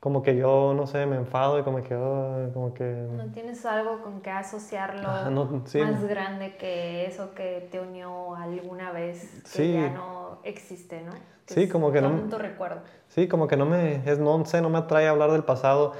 como 0.00 0.22
que 0.22 0.36
yo, 0.36 0.74
no 0.76 0.86
sé, 0.86 1.06
me 1.06 1.16
enfado 1.16 1.58
y 1.58 1.62
como 1.62 1.82
que... 1.82 2.50
como 2.54 2.72
que... 2.72 2.84
No 2.84 3.32
tienes 3.32 3.66
algo 3.66 4.00
con 4.02 4.20
que 4.20 4.30
asociarlo 4.30 5.08
más 5.08 6.04
grande 6.04 6.56
que 6.56 7.06
eso 7.06 7.34
que 7.34 7.68
te 7.70 7.80
unió 7.80 8.36
alguna 8.36 8.92
vez 8.92 9.42
que 9.54 9.72
ya 9.72 9.90
no 9.90 10.38
existe, 10.44 11.02
¿no? 11.02 11.12
sí, 11.46 11.68
como 11.68 11.90
que 11.90 12.00
no... 12.00 12.38
recuerdo. 12.38 12.82
Sí, 13.08 13.26
como 13.26 13.48
que 13.48 13.56
no 13.56 13.66
me... 13.66 14.08
Es, 14.08 14.18
no 14.18 14.44
sé, 14.44 14.60
no 14.62 14.70
me 14.70 14.78
atrae 14.78 15.08
hablar 15.08 15.32
del 15.32 15.42
pasado 15.42 15.94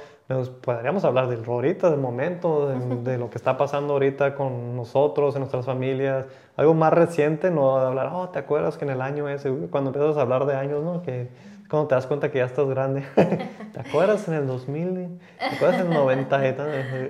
podríamos 0.61 1.03
hablar 1.05 1.27
del 1.27 1.43
ahorita, 1.43 1.89
del 1.89 1.99
momento, 1.99 2.67
de, 3.03 3.17
lo 3.17 3.29
que 3.29 3.37
está 3.37 3.57
pasando 3.57 3.93
ahorita 3.93 4.35
con 4.35 4.75
nosotros, 4.75 5.35
en 5.35 5.41
nuestras 5.41 5.65
familias, 5.65 6.27
algo 6.55 6.73
más 6.73 6.93
reciente, 6.93 7.49
no 7.49 7.79
de 7.79 7.87
hablar, 7.87 8.11
oh, 8.13 8.29
¿te 8.29 8.39
acuerdas 8.39 8.77
que 8.77 8.85
en 8.85 8.91
el 8.91 9.01
año 9.01 9.27
ese, 9.27 9.49
cuando 9.71 9.89
empiezas 9.89 10.17
a 10.17 10.21
hablar 10.21 10.45
de 10.45 10.55
años, 10.55 10.83
¿no? 10.83 11.01
Que 11.01 11.29
cuando 11.69 11.87
te 11.87 11.95
das 11.95 12.07
cuenta 12.07 12.31
que 12.31 12.39
ya 12.39 12.45
estás 12.45 12.67
grande, 12.67 13.03
¿te 13.73 13.79
acuerdas 13.79 14.27
en 14.27 14.33
el 14.33 14.47
2000? 14.47 15.19
¿Te 15.37 15.45
acuerdas 15.45 15.81
en 15.81 15.87
el 15.87 15.93
90? 15.93 16.47
Y 16.47 16.55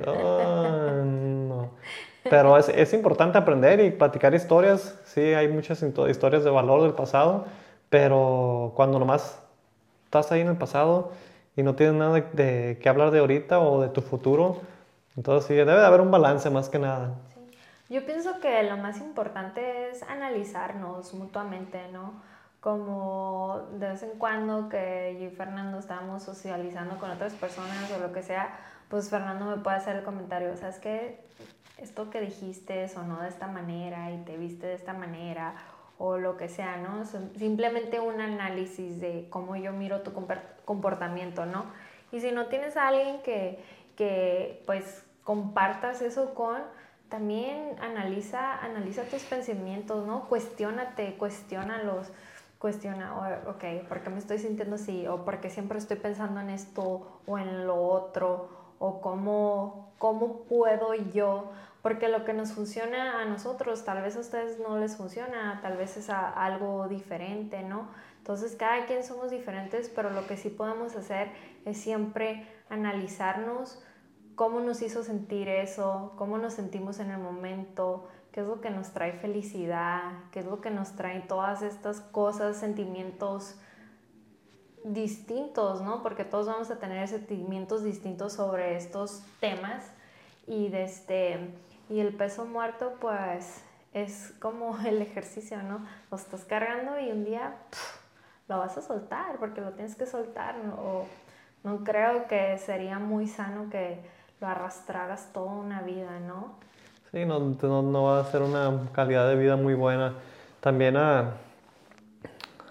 oh, 0.08 1.04
no. 1.06 1.72
Pero 2.30 2.58
es, 2.58 2.70
es 2.70 2.94
importante 2.94 3.38
aprender 3.38 3.80
y 3.80 3.92
platicar 3.92 4.34
historias, 4.34 5.00
sí, 5.06 5.22
hay 5.22 5.48
muchas 5.48 5.82
historias 5.82 6.44
de 6.44 6.50
valor 6.50 6.82
del 6.84 6.94
pasado, 6.94 7.46
pero 7.90 8.74
cuando 8.76 9.00
nomás 9.00 9.42
estás 10.06 10.32
ahí 10.32 10.42
en 10.42 10.50
el 10.50 10.58
pasado, 10.58 11.12
y 11.60 11.64
no 11.64 11.76
tienes 11.76 11.96
nada 11.96 12.22
de, 12.22 12.80
que 12.82 12.88
hablar 12.88 13.12
de 13.12 13.20
ahorita 13.20 13.60
o 13.60 13.82
de 13.82 13.90
tu 13.90 14.02
futuro. 14.02 14.62
Entonces 15.18 15.46
sí, 15.46 15.54
debe 15.56 15.74
de 15.74 15.86
haber 15.86 16.00
un 16.00 16.10
balance 16.10 16.50
más 16.50 16.70
que 16.70 16.80
nada. 16.80 17.16
Yo 17.90 18.06
pienso 18.06 18.40
que 18.40 18.64
lo 18.64 18.78
más 18.78 19.00
importante 19.00 19.90
es 19.90 20.04
analizarnos 20.04 21.14
mutuamente, 21.14 21.82
¿no? 21.92 22.14
Como 22.60 23.68
de 23.74 23.88
vez 23.90 24.04
en 24.04 24.18
cuando 24.18 24.68
que 24.68 25.18
yo 25.20 25.28
y 25.28 25.30
Fernando 25.30 25.80
estábamos 25.80 26.24
socializando 26.24 26.98
con 26.98 27.10
otras 27.10 27.34
personas 27.34 27.92
o 27.92 28.00
lo 28.00 28.12
que 28.12 28.22
sea, 28.22 28.60
pues 28.90 29.10
Fernando 29.10 29.46
me 29.46 29.58
puede 29.58 29.78
hacer 29.78 29.96
el 29.96 30.04
comentario, 30.04 30.56
¿sabes 30.58 30.80
qué? 30.80 31.22
Esto 31.78 32.10
que 32.10 32.20
dijiste 32.20 32.90
sonó 32.90 33.22
de 33.22 33.30
esta 33.30 33.48
manera 33.48 34.12
y 34.12 34.18
te 34.26 34.36
viste 34.36 34.68
de 34.68 34.74
esta 34.74 34.94
manera 34.94 35.56
o 35.98 36.18
lo 36.18 36.38
que 36.38 36.50
sea, 36.50 36.78
¿no? 36.78 37.06
Simplemente 37.06 38.00
un 38.00 38.20
análisis 38.20 39.00
de 39.00 39.28
cómo 39.30 39.56
yo 39.56 39.74
miro 39.74 40.02
tu 40.02 40.12
comportamiento, 40.66 41.46
¿no? 41.46 41.66
Y 42.12 42.22
si 42.22 42.32
no 42.32 42.48
tienes 42.48 42.78
a 42.78 42.88
alguien 42.88 43.22
que, 43.22 43.64
que 43.96 44.64
pues 44.66 45.04
compartas 45.24 46.02
eso 46.02 46.34
con, 46.34 46.62
también 47.10 47.76
analiza, 47.82 48.58
analiza 48.64 49.04
tus 49.04 49.24
pensamientos, 49.24 50.08
¿no? 50.08 50.28
Cuestiónate, 50.30 51.16
cuestiónalos, 51.16 52.08
cuestiona, 52.60 53.16
oh, 53.18 53.52
ok, 53.52 53.88
¿por 53.88 54.02
qué 54.02 54.10
me 54.10 54.20
estoy 54.20 54.38
sintiendo 54.38 54.76
así? 54.76 55.08
O 55.08 55.24
porque 55.24 55.50
siempre 55.50 55.78
estoy 55.78 55.98
pensando 55.98 56.42
en 56.42 56.50
esto 56.50 57.22
o 57.26 57.38
en 57.40 57.66
lo 57.66 57.82
otro, 57.82 58.50
o 58.80 59.02
cómo, 59.02 59.94
cómo 59.98 60.44
puedo 60.44 60.94
yo, 60.94 61.52
porque 61.82 62.10
lo 62.10 62.26
que 62.26 62.34
nos 62.34 62.52
funciona 62.52 63.22
a 63.22 63.26
nosotros, 63.26 63.86
tal 63.86 64.02
vez 64.02 64.18
a 64.18 64.20
ustedes 64.20 64.60
no 64.60 64.78
les 64.78 64.98
funciona, 64.98 65.60
tal 65.62 65.78
vez 65.78 65.96
es 65.96 66.10
algo 66.10 66.88
diferente, 66.90 67.64
¿no? 67.64 67.88
Entonces 68.18 68.56
cada 68.58 68.86
quien 68.86 69.04
somos 69.04 69.32
diferentes, 69.32 69.90
pero 69.90 70.10
lo 70.10 70.28
que 70.28 70.36
sí 70.36 70.50
podemos 70.50 70.96
hacer 70.98 71.32
es 71.64 71.78
siempre 71.78 72.46
analizarnos 72.70 73.82
cómo 74.36 74.60
nos 74.60 74.82
hizo 74.82 75.04
sentir 75.04 75.48
eso, 75.48 76.14
cómo 76.18 76.38
nos 76.38 76.54
sentimos 76.54 77.00
en 77.00 77.12
el 77.12 77.20
momento, 77.20 78.08
qué 78.32 78.42
es 78.42 78.48
lo 78.48 78.62
que 78.62 78.70
nos 78.70 78.92
trae 78.92 79.14
felicidad, 79.14 80.12
qué 80.32 80.40
es 80.40 80.46
lo 80.46 80.62
que 80.62 80.70
nos 80.70 80.94
trae 80.94 81.22
todas 81.22 81.62
estas 81.62 82.02
cosas, 82.02 82.58
sentimientos 82.58 83.56
distintos, 84.84 85.82
¿no? 85.82 86.02
Porque 86.04 86.24
todos 86.24 86.48
vamos 86.48 86.72
a 86.72 86.80
tener 86.80 87.08
sentimientos 87.08 87.84
distintos 87.84 88.34
sobre 88.34 88.78
estos 88.78 89.24
temas 89.40 89.84
y 90.48 90.74
este 90.74 91.54
y 91.90 92.00
el 92.00 92.16
peso 92.16 92.46
muerto 92.46 92.94
pues 93.00 93.64
es 93.94 94.34
como 94.40 94.78
el 94.86 95.02
ejercicio, 95.02 95.62
¿no? 95.64 95.86
Lo 96.12 96.18
estás 96.18 96.46
cargando 96.46 97.00
y 97.00 97.12
un 97.12 97.26
día 97.26 97.58
lo 98.48 98.58
vas 98.58 98.78
a 98.78 98.82
soltar 98.82 99.38
porque 99.38 99.62
lo 99.62 99.74
tienes 99.74 99.96
que 99.96 100.06
soltar 100.06 100.56
o 100.78 101.06
no 101.64 101.84
creo 101.84 102.28
que 102.28 102.58
sería 102.58 103.00
muy 103.00 103.28
sano 103.28 103.70
que 103.70 104.00
lo 104.40 104.48
arrastraras 104.48 105.34
toda 105.34 105.52
una 105.52 105.82
vida, 105.82 106.20
¿no? 106.20 106.56
Sí, 107.12 107.26
no, 107.26 107.40
no, 107.40 108.04
va 108.04 108.20
a 108.20 108.26
ser 108.26 108.44
una 108.44 108.88
calidad 108.94 109.28
de 109.28 109.36
vida 109.36 109.56
muy 109.56 109.74
buena. 109.74 110.14
También 110.60 110.96
a... 110.96 111.38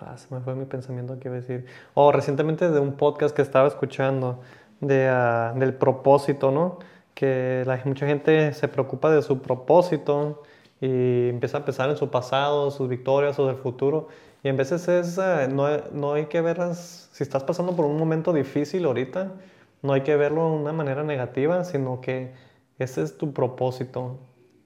Ah, 0.01 0.17
se 0.17 0.33
me 0.33 0.41
fue 0.41 0.55
mi 0.55 0.65
pensamiento 0.65 1.19
que 1.19 1.27
iba 1.27 1.37
a 1.37 1.41
decir. 1.41 1.67
Oh, 1.95 2.13
recientemente 2.13 2.71
de 2.71 2.79
un 2.79 2.93
podcast 2.93 3.35
que 3.35 3.43
estaba 3.43 3.67
escuchando 3.67 4.39
de, 4.81 5.09
ah, 5.09 5.53
del 5.57 5.75
propósito, 5.75 6.53
¿no? 6.53 6.79
Que 7.15 7.65
la, 7.67 7.81
mucha 7.85 8.07
gente 8.07 8.53
se 8.55 8.69
preocupa 8.69 9.11
de 9.11 9.23
su 9.23 9.43
propósito 9.43 10.45
y 10.81 11.31
empieza 11.31 11.59
a 11.59 11.65
pensar 11.65 11.91
en 11.91 11.97
su 11.97 12.09
pasado, 12.09 12.71
sus 12.71 12.89
victorias 12.89 13.41
o 13.41 13.47
del 13.49 13.57
futuro. 13.57 14.07
Y 14.45 14.49
en 14.51 14.57
veces 14.57 14.87
es, 14.87 15.19
ah, 15.19 15.49
no, 15.49 15.67
no 15.93 16.13
hay 16.13 16.27
que 16.27 16.41
verlas, 16.43 17.09
si 17.13 17.25
estás 17.25 17.43
pasando 17.43 17.75
por 17.75 17.87
un 17.87 17.99
momento 17.99 18.33
difícil 18.33 18.85
ahorita, 18.85 19.33
no 19.83 19.95
hay 19.95 20.03
que 20.03 20.15
verlo 20.17 20.45
de 20.51 20.57
una 20.59 20.73
manera 20.73 21.03
negativa, 21.03 21.65
sino 21.65 22.01
que 22.01 22.33
ese 22.79 23.03
es 23.03 23.19
tu 23.19 23.33
propósito. 23.33 24.19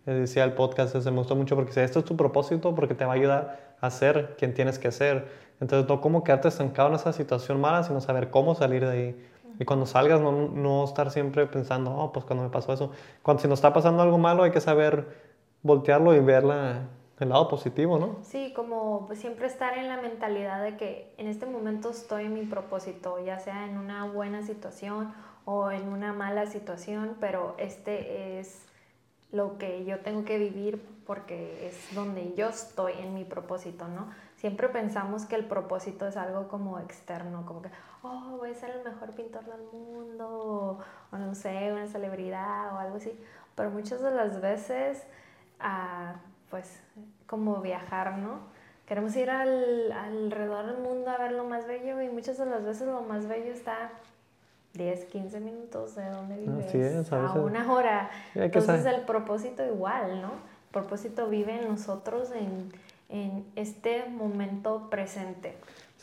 Decía 0.04 0.44
el 0.44 0.54
podcast, 0.54 0.96
se 0.96 1.10
me 1.10 1.18
gustó 1.18 1.36
mucho 1.36 1.54
porque 1.54 1.72
si 1.72 1.80
esto 1.80 2.00
es 2.00 2.04
tu 2.04 2.16
propósito, 2.16 2.74
porque 2.74 2.94
te 2.94 3.04
va 3.04 3.12
a 3.12 3.14
ayudar 3.14 3.76
a 3.80 3.90
ser 3.90 4.34
quien 4.36 4.52
tienes 4.54 4.78
que 4.78 4.90
ser. 4.90 5.28
Entonces, 5.60 5.88
no 5.88 6.00
como 6.00 6.24
quedarte 6.24 6.48
estancado 6.48 6.88
en 6.88 6.94
esa 6.96 7.12
situación 7.12 7.60
mala, 7.60 7.84
sino 7.84 8.00
saber 8.00 8.30
cómo 8.30 8.54
salir 8.54 8.84
de 8.84 8.90
ahí. 8.90 9.28
Y 9.60 9.64
cuando 9.64 9.86
salgas, 9.86 10.20
no, 10.20 10.32
no 10.32 10.84
estar 10.84 11.10
siempre 11.10 11.46
pensando, 11.46 11.94
oh, 11.94 12.12
pues 12.12 12.24
cuando 12.24 12.42
me 12.42 12.50
pasó 12.50 12.72
eso. 12.72 12.90
Cuando 13.22 13.42
si 13.42 13.48
nos 13.48 13.58
está 13.58 13.72
pasando 13.72 14.02
algo 14.02 14.18
malo, 14.18 14.42
hay 14.42 14.50
que 14.50 14.60
saber 14.60 15.06
voltearlo 15.62 16.14
y 16.14 16.20
verla 16.20 16.88
el 17.20 17.28
lado 17.28 17.48
positivo, 17.48 17.98
¿no? 17.98 18.18
Sí, 18.22 18.52
como 18.54 19.08
siempre 19.14 19.46
estar 19.46 19.78
en 19.78 19.88
la 19.88 20.00
mentalidad 20.00 20.62
de 20.62 20.76
que 20.76 21.14
en 21.18 21.28
este 21.28 21.46
momento 21.46 21.90
estoy 21.90 22.24
en 22.24 22.34
mi 22.34 22.44
propósito, 22.44 23.24
ya 23.24 23.38
sea 23.38 23.64
en 23.66 23.78
una 23.78 24.06
buena 24.06 24.42
situación 24.42 25.12
o 25.44 25.70
en 25.70 25.88
una 25.88 26.12
mala 26.12 26.46
situación, 26.46 27.16
pero 27.20 27.54
este 27.58 28.38
es 28.38 28.66
lo 29.30 29.58
que 29.58 29.84
yo 29.84 30.00
tengo 30.00 30.24
que 30.24 30.38
vivir 30.38 30.82
porque 31.06 31.66
es 31.66 31.94
donde 31.94 32.34
yo 32.34 32.48
estoy 32.48 32.92
en 32.98 33.14
mi 33.14 33.24
propósito, 33.24 33.88
¿no? 33.88 34.10
Siempre 34.36 34.68
pensamos 34.68 35.24
que 35.24 35.36
el 35.36 35.46
propósito 35.46 36.06
es 36.06 36.16
algo 36.16 36.48
como 36.48 36.78
externo, 36.78 37.44
como 37.46 37.62
que, 37.62 37.70
oh, 38.02 38.36
voy 38.38 38.50
a 38.50 38.54
ser 38.54 38.70
el 38.70 38.84
mejor 38.84 39.10
pintor 39.10 39.44
del 39.44 39.62
mundo, 39.72 40.78
o, 41.10 41.16
no 41.16 41.34
sé, 41.34 41.72
una 41.72 41.86
celebridad 41.86 42.74
o 42.74 42.78
algo 42.78 42.96
así, 42.96 43.12
pero 43.54 43.70
muchas 43.70 44.00
de 44.02 44.10
las 44.10 44.40
veces... 44.40 45.04
Ah, 45.58 46.16
pues 46.52 46.82
como 47.26 47.62
viajar, 47.62 48.18
¿no? 48.18 48.40
Queremos 48.86 49.16
ir 49.16 49.30
al, 49.30 49.90
alrededor 49.90 50.66
del 50.66 50.76
mundo 50.76 51.10
a 51.10 51.16
ver 51.16 51.32
lo 51.32 51.44
más 51.44 51.66
bello 51.66 52.02
y 52.02 52.10
muchas 52.10 52.36
de 52.36 52.44
las 52.44 52.62
veces 52.62 52.86
lo 52.86 53.00
más 53.00 53.26
bello 53.26 53.50
está 53.50 53.90
10, 54.74 55.04
15 55.06 55.40
minutos 55.40 55.94
de 55.94 56.08
donde 56.08 56.36
vives, 56.36 57.12
a, 57.12 57.32
una 57.34 57.72
hora. 57.72 58.10
Entonces 58.34 58.86
el 58.86 59.02
propósito 59.02 59.64
igual, 59.64 60.22
¿no? 60.22 60.28
El 60.30 60.72
propósito 60.72 61.28
vive 61.28 61.60
en 61.60 61.68
nosotros 61.68 62.30
en, 62.32 62.72
en 63.08 63.44
este 63.56 64.06
momento 64.08 64.88
presente. 64.90 65.54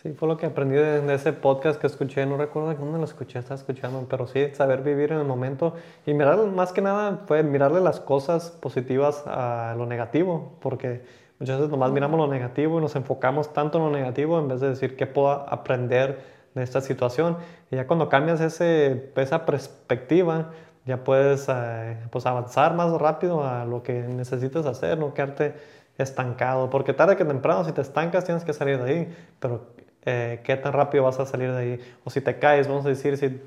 Sí, 0.01 0.13
fue 0.13 0.29
lo 0.29 0.37
que 0.37 0.45
aprendí 0.45 0.75
de, 0.75 1.13
ese 1.13 1.33
podcast 1.33 1.81
que 1.81 1.87
escuché, 1.87 2.25
no 2.25 2.37
recuerdo 2.37 2.73
dónde 2.73 2.99
lo 2.99 3.03
escuché, 3.03 3.37
estaba 3.37 3.55
escuchando, 3.55 4.05
pero 4.09 4.27
sí, 4.27 4.47
saber 4.53 4.81
vivir 4.81 5.11
en 5.11 5.17
el 5.17 5.25
momento 5.25 5.73
y 6.05 6.13
mirar, 6.13 6.37
más 6.37 6.71
que 6.71 6.81
nada, 6.81 7.23
fue 7.27 7.43
mirarle 7.43 7.81
las 7.81 7.99
cosas 7.99 8.51
positivas 8.51 9.23
a 9.27 9.75
lo 9.77 9.85
negativo, 9.85 10.53
porque 10.61 11.01
muchas 11.37 11.57
veces 11.57 11.69
nomás 11.69 11.91
miramos 11.91 12.17
lo 12.17 12.27
negativo 12.27 12.77
y 12.77 12.81
nos 12.81 12.95
enfocamos 12.95 13.51
tanto 13.51 13.77
en 13.79 13.85
lo 13.85 13.91
negativo 13.91 14.39
en 14.39 14.47
vez 14.47 14.61
de 14.61 14.69
decir 14.69 14.95
qué 14.95 15.05
puedo 15.05 15.31
aprender 15.31 16.38
de 16.55 16.63
esta 16.63 16.81
situación. 16.81 17.37
Y 17.71 17.75
ya 17.75 17.87
cuando 17.87 18.09
cambias 18.09 18.41
ese, 18.41 19.11
esa 19.15 19.45
perspectiva, 19.45 20.51
ya 20.85 21.03
puedes 21.03 21.47
eh, 21.49 21.97
pues 22.09 22.25
avanzar 22.25 22.73
más 22.73 22.91
rápido 22.93 23.43
a 23.43 23.65
lo 23.65 23.83
que 23.83 23.93
necesitas 23.93 24.65
hacer, 24.65 24.97
no 24.97 25.13
quedarte 25.13 25.53
estancado, 25.97 26.69
porque 26.69 26.93
tarde 26.93 27.17
que 27.17 27.25
temprano 27.25 27.65
si 27.65 27.73
te 27.73 27.81
estancas 27.81 28.23
tienes 28.23 28.43
que 28.43 28.53
salir 28.53 28.81
de 28.81 28.91
ahí, 28.91 29.15
pero 29.39 29.67
eh, 30.05 30.39
qué 30.43 30.55
tan 30.55 30.73
rápido 30.73 31.03
vas 31.03 31.19
a 31.19 31.25
salir 31.25 31.51
de 31.51 31.57
ahí. 31.57 31.79
O 32.05 32.09
si 32.09 32.21
te 32.21 32.39
caes, 32.39 32.67
vamos 32.67 32.85
a 32.85 32.89
decir, 32.89 33.17
si 33.17 33.41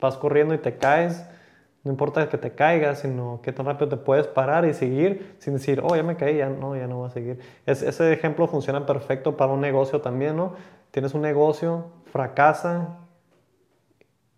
vas 0.00 0.16
corriendo 0.16 0.54
y 0.54 0.58
te 0.58 0.76
caes, 0.76 1.24
no 1.84 1.90
importa 1.90 2.28
que 2.28 2.38
te 2.38 2.52
caigas, 2.52 3.00
sino 3.00 3.40
qué 3.42 3.52
tan 3.52 3.66
rápido 3.66 3.88
te 3.88 3.96
puedes 3.96 4.26
parar 4.26 4.64
y 4.64 4.74
seguir 4.74 5.34
sin 5.38 5.54
decir, 5.54 5.80
oh, 5.82 5.96
ya 5.96 6.02
me 6.02 6.16
caí, 6.16 6.36
ya 6.36 6.48
no, 6.48 6.76
ya 6.76 6.86
no 6.86 6.98
voy 6.98 7.08
a 7.08 7.10
seguir. 7.10 7.40
ese 7.66 8.12
ejemplo 8.12 8.46
funciona 8.46 8.86
perfecto 8.86 9.36
para 9.36 9.52
un 9.52 9.60
negocio 9.60 10.00
también, 10.00 10.36
¿no? 10.36 10.54
Tienes 10.90 11.14
un 11.14 11.22
negocio, 11.22 11.86
fracasa 12.12 12.98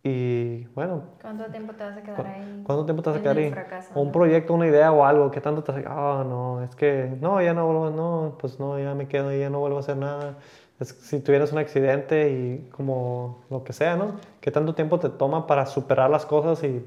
y 0.02 0.64
bueno. 0.74 1.02
¿Cuánto 1.20 1.46
tiempo 1.46 1.72
te 1.74 1.84
vas 1.84 1.96
a 1.96 2.02
quedar 2.02 2.26
ahí? 2.26 2.62
¿Cuánto 2.64 2.84
tiempo 2.84 3.02
te 3.02 3.10
vas 3.10 3.18
a 3.18 3.22
quedar 3.22 3.36
ahí? 3.38 3.54
Un 3.94 4.12
proyecto, 4.12 4.54
una 4.54 4.66
idea 4.66 4.92
o 4.92 5.04
algo, 5.04 5.30
¿qué 5.30 5.40
tanto 5.40 5.62
te 5.62 5.72
vas 5.72 5.86
a 5.86 5.90
Ah, 5.90 6.24
no, 6.24 6.62
es 6.62 6.74
que 6.74 7.16
no, 7.20 7.40
ya 7.42 7.54
no 7.54 7.66
vuelvo, 7.66 7.90
no, 7.90 8.36
pues 8.40 8.58
no, 8.58 8.78
ya 8.78 8.94
me 8.94 9.08
quedo, 9.08 9.32
ya 9.32 9.50
no 9.50 9.60
vuelvo 9.60 9.78
a 9.78 9.80
hacer 9.80 9.96
nada 9.96 10.36
si 10.84 11.20
tuvieras 11.20 11.52
un 11.52 11.58
accidente 11.58 12.30
y 12.30 12.68
como 12.70 13.44
lo 13.50 13.64
que 13.64 13.72
sea, 13.72 13.96
¿no? 13.96 14.14
¿Qué 14.40 14.50
tanto 14.50 14.74
tiempo 14.74 14.98
te 14.98 15.10
toma 15.10 15.46
para 15.46 15.66
superar 15.66 16.08
las 16.10 16.24
cosas 16.24 16.62
y 16.64 16.86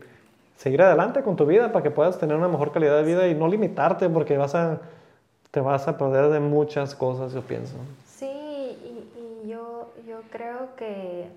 seguir 0.57 0.81
adelante 0.81 1.21
con 1.21 1.35
tu 1.35 1.45
vida 1.45 1.71
para 1.71 1.83
que 1.83 1.91
puedas 1.91 2.17
tener 2.17 2.35
una 2.35 2.47
mejor 2.47 2.71
calidad 2.71 2.97
de 2.97 3.03
vida 3.03 3.27
y 3.27 3.35
no 3.35 3.47
limitarte 3.47 4.09
porque 4.09 4.37
vas 4.37 4.55
a, 4.55 4.81
te 5.51 5.59
vas 5.59 5.87
a 5.87 5.97
perder 5.97 6.29
de 6.29 6.39
muchas 6.39 6.95
cosas, 6.95 7.33
yo 7.33 7.41
pienso. 7.41 7.75
Yo, 10.07 10.21
creo 10.29 10.75
que, 10.75 11.29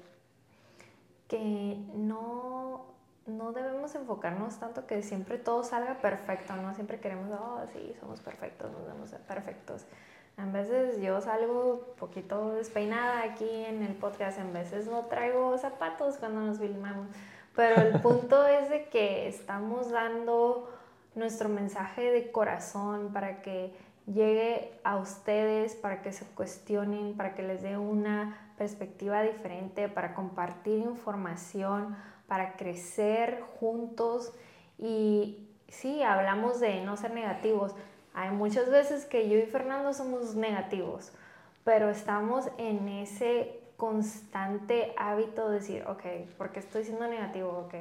que 1.29 1.79
no, 1.95 2.87
no 3.27 3.53
debemos 3.53 3.95
enfocarnos 3.95 4.59
tanto 4.59 4.87
que 4.87 5.03
siempre 5.03 5.39
todo 5.39 5.63
salga 5.65 6.01
perfecto, 6.01 6.57
¿no? 6.57 6.75
Siempre 6.75 7.01
queremos, 7.01 7.31
oh, 7.39 7.65
sí, 7.73 7.95
somos 8.01 8.21
perfectos, 8.21 8.71
nos 8.73 8.87
vemos 8.87 9.11
perfectos 9.27 9.87
a 10.37 10.45
veces 10.45 11.01
yo 11.01 11.21
salgo 11.21 11.87
un 11.89 11.97
poquito 11.97 12.53
despeinada 12.53 13.23
aquí 13.23 13.49
en 13.49 13.83
el 13.83 13.95
podcast, 13.95 14.39
en 14.39 14.53
veces 14.53 14.87
no 14.87 15.07
traigo 15.07 15.57
zapatos 15.57 16.19
cuando 16.19 16.43
nos 16.43 16.59
filmamos, 16.59 17.07
pero 17.55 17.81
el 17.81 18.01
punto 18.01 18.47
es 18.47 18.69
de 18.69 18.89
que 18.89 19.29
estamos 19.29 19.91
dando 19.91 20.71
nuestro 21.15 21.49
mensaje 21.49 22.11
de 22.11 22.31
corazón 22.31 23.15
para 23.15 23.41
que 23.41 23.75
llegue 24.07 24.73
a 24.85 24.97
ustedes, 24.97 25.75
para 25.75 26.03
que 26.03 26.13
se 26.13 26.25
cuestionen, 26.25 27.17
para 27.17 27.35
que 27.35 27.43
les 27.43 27.63
dé 27.63 27.77
una 27.77 28.53
perspectiva 28.57 29.23
diferente, 29.23 29.89
para 29.89 30.15
compartir 30.15 30.79
información, 30.79 31.97
para 32.27 32.57
crecer 32.57 33.43
juntos 33.59 34.33
y 34.79 35.49
sí, 35.69 36.03
hablamos 36.03 36.61
de 36.61 36.83
no 36.83 36.97
ser 36.97 37.13
negativos, 37.13 37.75
hay 38.15 38.31
muchas 38.31 38.71
veces 38.71 39.05
que 39.05 39.29
yo 39.29 39.37
y 39.39 39.43
Fernando 39.43 39.93
somos 39.93 40.35
negativos, 40.35 41.13
pero 41.65 41.91
estamos 41.91 42.49
en 42.59 42.89
ese 42.89 43.61
constante 43.77 44.95
hábito 44.97 45.51
de 45.51 45.59
decir, 45.59 45.85
ok, 45.87 46.03
¿por 46.39 46.51
qué 46.51 46.61
estoy 46.61 46.85
siendo 46.85 47.07
negativo? 47.09 47.67
Ok, 47.67 47.75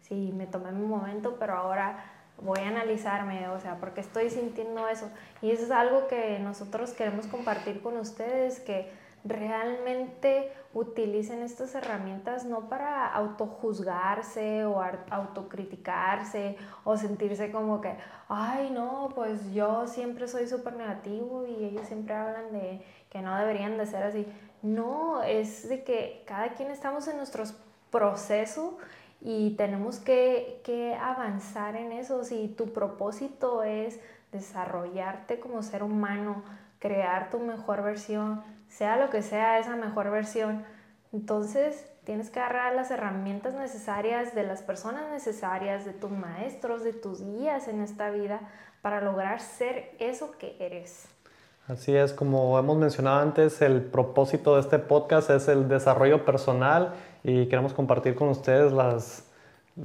sí, 0.00 0.32
me 0.36 0.46
tomé 0.46 0.70
mi 0.70 0.86
momento, 0.86 1.36
pero 1.38 1.54
ahora 1.54 2.04
voy 2.44 2.60
a 2.60 2.68
analizarme, 2.68 3.48
o 3.48 3.60
sea, 3.60 3.78
¿por 3.78 3.94
qué 3.94 4.00
estoy 4.00 4.30
sintiendo 4.30 4.88
eso? 4.88 5.10
Y 5.40 5.50
eso 5.50 5.64
es 5.64 5.70
algo 5.70 6.08
que 6.08 6.38
nosotros 6.38 6.90
queremos 6.92 7.26
compartir 7.26 7.80
con 7.82 7.96
ustedes, 7.96 8.60
que 8.60 8.90
realmente 9.24 10.52
utilicen 10.74 11.42
estas 11.42 11.74
herramientas 11.74 12.44
no 12.44 12.68
para 12.68 13.06
autojuzgarse 13.06 14.64
o 14.64 14.82
autocriticarse 15.10 16.56
o 16.84 16.96
sentirse 16.96 17.52
como 17.52 17.80
que, 17.80 17.96
ay 18.28 18.70
no, 18.70 19.10
pues 19.14 19.52
yo 19.52 19.86
siempre 19.86 20.26
soy 20.26 20.48
súper 20.48 20.74
negativo 20.74 21.46
y 21.46 21.64
ellos 21.64 21.86
siempre 21.86 22.14
hablan 22.14 22.52
de 22.52 22.84
que 23.10 23.22
no 23.22 23.36
deberían 23.36 23.78
de 23.78 23.86
ser 23.86 24.02
así. 24.02 24.26
No, 24.62 25.22
es 25.22 25.68
de 25.68 25.84
que 25.84 26.24
cada 26.26 26.54
quien 26.54 26.70
estamos 26.70 27.06
en 27.08 27.16
nuestro 27.16 27.44
proceso 27.90 28.78
y 29.24 29.54
tenemos 29.56 30.00
que, 30.00 30.60
que 30.64 30.94
avanzar 30.94 31.76
en 31.76 31.92
eso. 31.92 32.24
Si 32.24 32.48
tu 32.48 32.72
propósito 32.72 33.62
es 33.62 34.00
desarrollarte 34.32 35.38
como 35.38 35.62
ser 35.62 35.84
humano, 35.84 36.42
crear 36.80 37.30
tu 37.30 37.38
mejor 37.38 37.82
versión, 37.82 38.42
sea 38.68 38.96
lo 38.96 39.10
que 39.10 39.22
sea 39.22 39.60
esa 39.60 39.76
mejor 39.76 40.10
versión, 40.10 40.64
entonces 41.12 41.88
tienes 42.04 42.30
que 42.30 42.40
agarrar 42.40 42.74
las 42.74 42.90
herramientas 42.90 43.54
necesarias 43.54 44.34
de 44.34 44.42
las 44.42 44.62
personas 44.62 45.08
necesarias, 45.10 45.84
de 45.84 45.92
tus 45.92 46.10
maestros, 46.10 46.82
de 46.82 46.92
tus 46.92 47.22
guías 47.22 47.68
en 47.68 47.80
esta 47.80 48.10
vida 48.10 48.40
para 48.80 49.00
lograr 49.00 49.40
ser 49.40 49.94
eso 50.00 50.32
que 50.32 50.56
eres. 50.58 51.06
Así 51.68 51.94
es, 51.94 52.12
como 52.12 52.58
hemos 52.58 52.76
mencionado 52.76 53.20
antes, 53.20 53.62
el 53.62 53.82
propósito 53.82 54.56
de 54.56 54.62
este 54.62 54.80
podcast 54.80 55.30
es 55.30 55.46
el 55.46 55.68
desarrollo 55.68 56.24
personal 56.24 56.92
y 57.24 57.46
queremos 57.46 57.72
compartir 57.72 58.14
con 58.14 58.28
ustedes 58.28 58.72
las, 58.72 59.30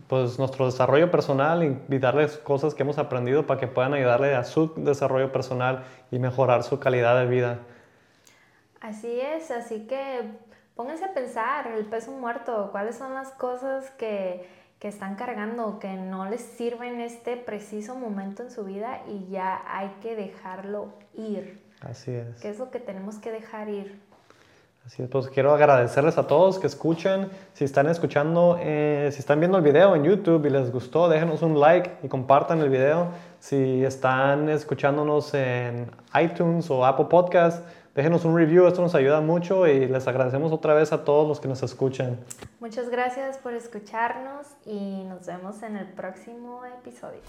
pues, 0.07 0.39
nuestro 0.39 0.65
desarrollo 0.65 1.11
personal 1.11 1.63
y, 1.63 1.97
darles 1.99 2.37
cosas 2.37 2.73
que 2.73 2.83
hemos 2.83 2.97
aprendido 2.97 3.45
para 3.45 3.59
que 3.59 3.67
puedan 3.67 3.93
ayudarle 3.93 4.35
a 4.35 4.43
su 4.43 4.73
desarrollo 4.75 5.31
personal 5.31 5.83
y 6.11 6.19
mejorar 6.19 6.63
su 6.63 6.79
calidad 6.79 7.19
de 7.19 7.27
vida. 7.27 7.59
Así 8.81 9.19
es, 9.19 9.51
así 9.51 9.87
que 9.87 10.21
pónganse 10.75 11.05
a 11.05 11.13
pensar 11.13 11.67
el 11.67 11.85
peso 11.85 12.11
muerto, 12.11 12.69
cuáles 12.71 12.95
son 12.95 13.13
las 13.13 13.29
cosas 13.31 13.89
que, 13.91 14.47
que 14.79 14.87
están 14.87 15.15
cargando, 15.15 15.79
que 15.79 15.93
no 15.93 16.29
les 16.29 16.41
sirven 16.41 16.95
en 16.95 17.01
este 17.01 17.37
preciso 17.37 17.95
momento 17.95 18.43
en 18.43 18.51
su 18.51 18.63
vida 18.63 19.01
y 19.07 19.27
ya 19.29 19.63
hay 19.67 19.89
que 20.01 20.15
dejarlo 20.15 20.93
ir. 21.13 21.61
Así 21.81 22.11
es. 22.11 22.41
¿Qué 22.41 22.49
es 22.49 22.59
lo 22.59 22.71
que 22.71 22.79
tenemos 22.79 23.17
que 23.17 23.31
dejar 23.31 23.69
ir? 23.69 23.99
Así 24.87 25.03
es, 25.03 25.09
pues 25.09 25.27
quiero 25.27 25.53
agradecerles 25.53 26.17
a 26.17 26.27
todos 26.27 26.59
que 26.59 26.67
escuchan. 26.67 27.29
Si 27.51 27.65
están 27.65 27.89
escuchando, 27.89 28.57
eh, 28.57 29.09
si 29.11 29.19
están 29.19 29.41
viendo 29.41 29.57
el 29.57 29.63
video 29.65 29.93
en 29.97 30.05
YouTube 30.05 30.45
y 30.45 30.49
les 30.49 30.71
gustó, 30.71 31.09
déjenos 31.09 31.41
un 31.41 31.59
like 31.59 31.97
y 32.03 32.07
compartan 32.07 32.61
el 32.61 32.69
video. 32.69 33.09
Si 33.41 33.83
están 33.83 34.47
escuchándonos 34.47 35.33
en 35.33 35.91
iTunes 36.17 36.71
o 36.71 36.85
Apple 36.85 37.07
Podcast, 37.09 37.67
déjenos 37.95 38.23
un 38.23 38.37
review, 38.37 38.65
esto 38.65 38.81
nos 38.81 38.95
ayuda 38.95 39.19
mucho 39.19 39.67
y 39.67 39.87
les 39.87 40.07
agradecemos 40.07 40.53
otra 40.53 40.73
vez 40.73 40.93
a 40.93 41.03
todos 41.03 41.27
los 41.27 41.41
que 41.41 41.49
nos 41.49 41.61
escuchan. 41.63 42.17
Muchas 42.61 42.87
gracias 42.87 43.37
por 43.39 43.53
escucharnos 43.55 44.47
y 44.65 45.03
nos 45.03 45.25
vemos 45.25 45.63
en 45.63 45.75
el 45.75 45.87
próximo 45.87 46.61
episodio. 46.65 47.19